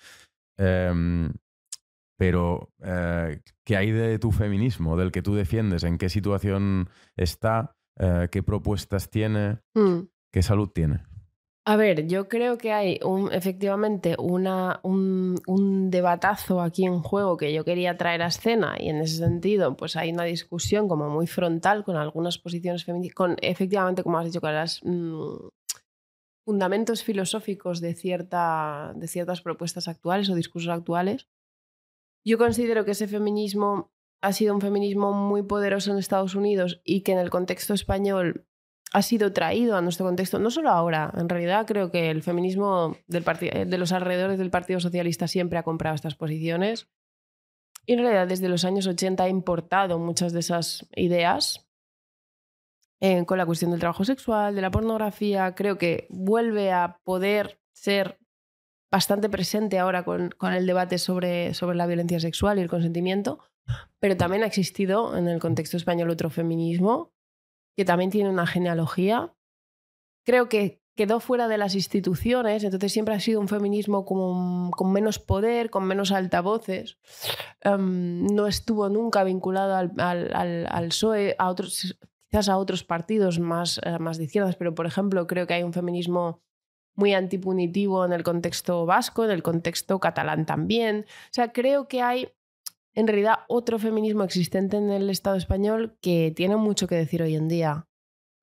[0.57, 1.33] Em,
[2.17, 5.83] pero, eh, ¿qué hay de tu feminismo, del que tú defiendes?
[5.83, 7.75] ¿En qué situación está?
[7.99, 9.59] Eh, ¿Qué propuestas tiene?
[9.75, 10.03] Mm.
[10.33, 11.03] ¿Qué salud tiene?
[11.67, 17.39] A ver, yo creo que hay un, efectivamente una, un, un, debatazo aquí en juego
[17.39, 21.09] que yo quería traer a escena y en ese sentido pues hay una discusión como
[21.09, 25.49] muy frontal con algunas posiciones feministas, con efectivamente, como has dicho, con los mm,
[26.45, 31.29] fundamentos filosóficos de, cierta, de ciertas propuestas actuales o discursos actuales.
[32.27, 33.91] Yo considero que ese feminismo
[34.23, 38.47] ha sido un feminismo muy poderoso en Estados Unidos y que en el contexto español
[38.95, 42.97] ha sido traído a nuestro contexto, no solo ahora, en realidad creo que el feminismo
[43.09, 46.87] eh, de los alrededores del Partido Socialista siempre ha comprado estas posiciones.
[47.87, 51.67] Y en realidad desde los años 80 ha importado muchas de esas ideas
[53.01, 57.59] eh, con la cuestión del trabajo sexual, de la pornografía, creo que vuelve a poder
[57.73, 58.21] ser
[58.93, 63.41] bastante presente ahora con, con el debate sobre, sobre la violencia sexual y el consentimiento,
[63.99, 67.14] pero también ha existido en el contexto español otro feminismo
[67.77, 69.35] que también tiene una genealogía.
[70.25, 75.19] Creo que quedó fuera de las instituciones, entonces siempre ha sido un feminismo con menos
[75.19, 76.99] poder, con menos altavoces.
[77.61, 81.99] Em, no estuvo nunca vinculado al, al, al, PSOE, a otros,
[82.31, 85.63] quizás a otros partidos más, eh, más de izquierdas, pero por ejemplo creo que hay
[85.63, 86.43] un feminismo
[86.95, 91.07] muy antipunitivo en el contexto vasco, en el contexto catalán también.
[91.09, 92.29] O sea, creo que hay
[92.95, 97.35] en realidad otro feminismo existente en el Estado español que tiene mucho que decir hoy
[97.35, 97.89] en día.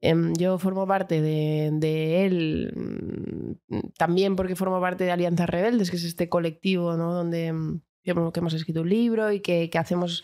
[0.02, 5.98] Em, yo formo parte de, él mm, también porque formo parte de Alianzas Rebeldes, que
[5.98, 7.14] es este colectivo ¿no?
[7.14, 10.24] donde mm, hemos escrito un libro y que hacemos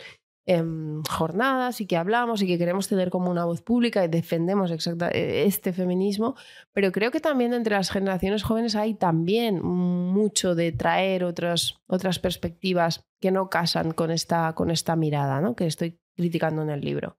[0.50, 4.72] Em, jornadas y que hablamos y que queremos tener como una voz pública y defendemos
[4.72, 6.36] exacta, e, este feminismo,
[6.72, 12.20] pero creo que también entre las generaciones jóvenes hay también mucho de traer otras, otras
[12.20, 15.54] perspectivas que no casan con esta, con esta mirada ¿no?
[15.54, 17.18] que estoy criticando en el libro.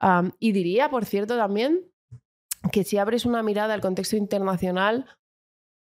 [0.00, 1.88] Am, y diría, por cierto, también
[2.72, 5.06] que si abres una mirada al contexto internacional,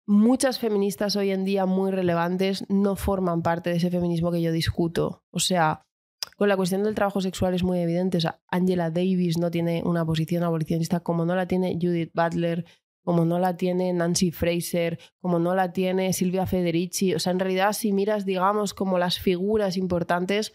[0.05, 4.51] muchas feministas hoy en día muy relevantes no forman parte de ese feminismo que yo
[4.51, 5.23] discuto.
[5.31, 5.81] O sea,
[6.37, 8.17] con la cuestión del trabajo sexual es muy evidente.
[8.17, 12.65] O Angela Davis no tiene una posición abolicionista como no la tiene Judith Butler,
[13.03, 17.13] como no la tiene Nancy Fraser, como no la tiene Silvia Federici.
[17.13, 20.53] O sea, en realidad, si miras, digamos, como las figuras importantes,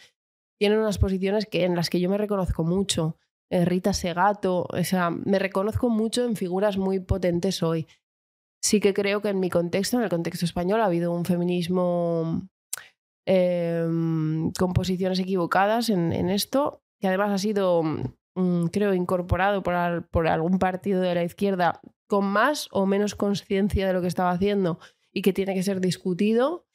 [0.59, 3.17] tienen unas posiciones que, en las que yo me reconozco mucho.
[3.51, 7.87] Eh, Rita Segato, o sea, me reconozco mucho en figuras muy potentes hoy.
[8.63, 12.49] Sí que creo que en mi contexto, en el contexto español, ha habido un feminismo
[13.27, 13.87] eh,
[14.59, 17.83] con posiciones equivocadas en, esto, que además ha sido,
[18.35, 23.15] mm, creo, incorporado por, al, por, algún partido de la izquierda con más o menos
[23.15, 24.79] conciencia de lo que estaba haciendo
[25.13, 26.67] y que tiene que ser discutido,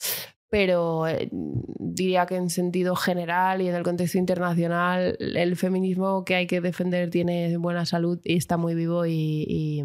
[0.49, 6.35] pero eh, diría que en sentido general y en el contexto internacional, el feminismo que
[6.35, 9.83] hay que defender tiene buena salud y está muy vivo y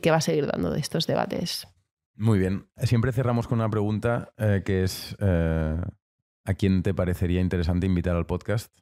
[0.00, 1.71] que va a seguir dando de estos debates.
[2.14, 2.68] Muy bien.
[2.76, 5.80] Siempre cerramos con una pregunta eh, que es eh,
[6.44, 8.76] ¿a quién te parecería interesante invitar al podcast?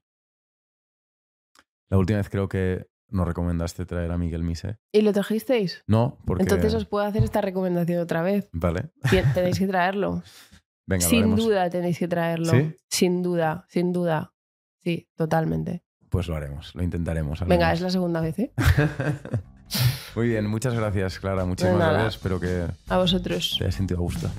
[1.89, 4.79] La última vez creo que nos recomendaste traer a Miguel Mise.
[4.93, 5.83] ¿Y lo trajisteis?
[5.87, 6.45] No, porque...
[6.45, 8.49] Entonces os puedo hacer esta recomendación otra vez.
[8.53, 8.91] Vale.
[9.35, 10.23] Tenéis que traerlo.
[10.87, 12.51] Venga, Sin duda tenéis que traerlo.
[12.51, 12.75] ¿Sí?
[12.89, 14.35] Sin duda, sin duda.
[14.79, 15.85] Sí, totalmente.
[16.09, 17.47] Pues lo haremos, lo intentaremos.
[17.47, 18.53] Venga, es la segunda vez, ¿eh?
[20.15, 21.45] Muy bien, muchas gracias, Clara.
[21.45, 22.15] Muchísimas gracias.
[22.17, 24.31] Espero que a vosotros te hayas sentido a gusto.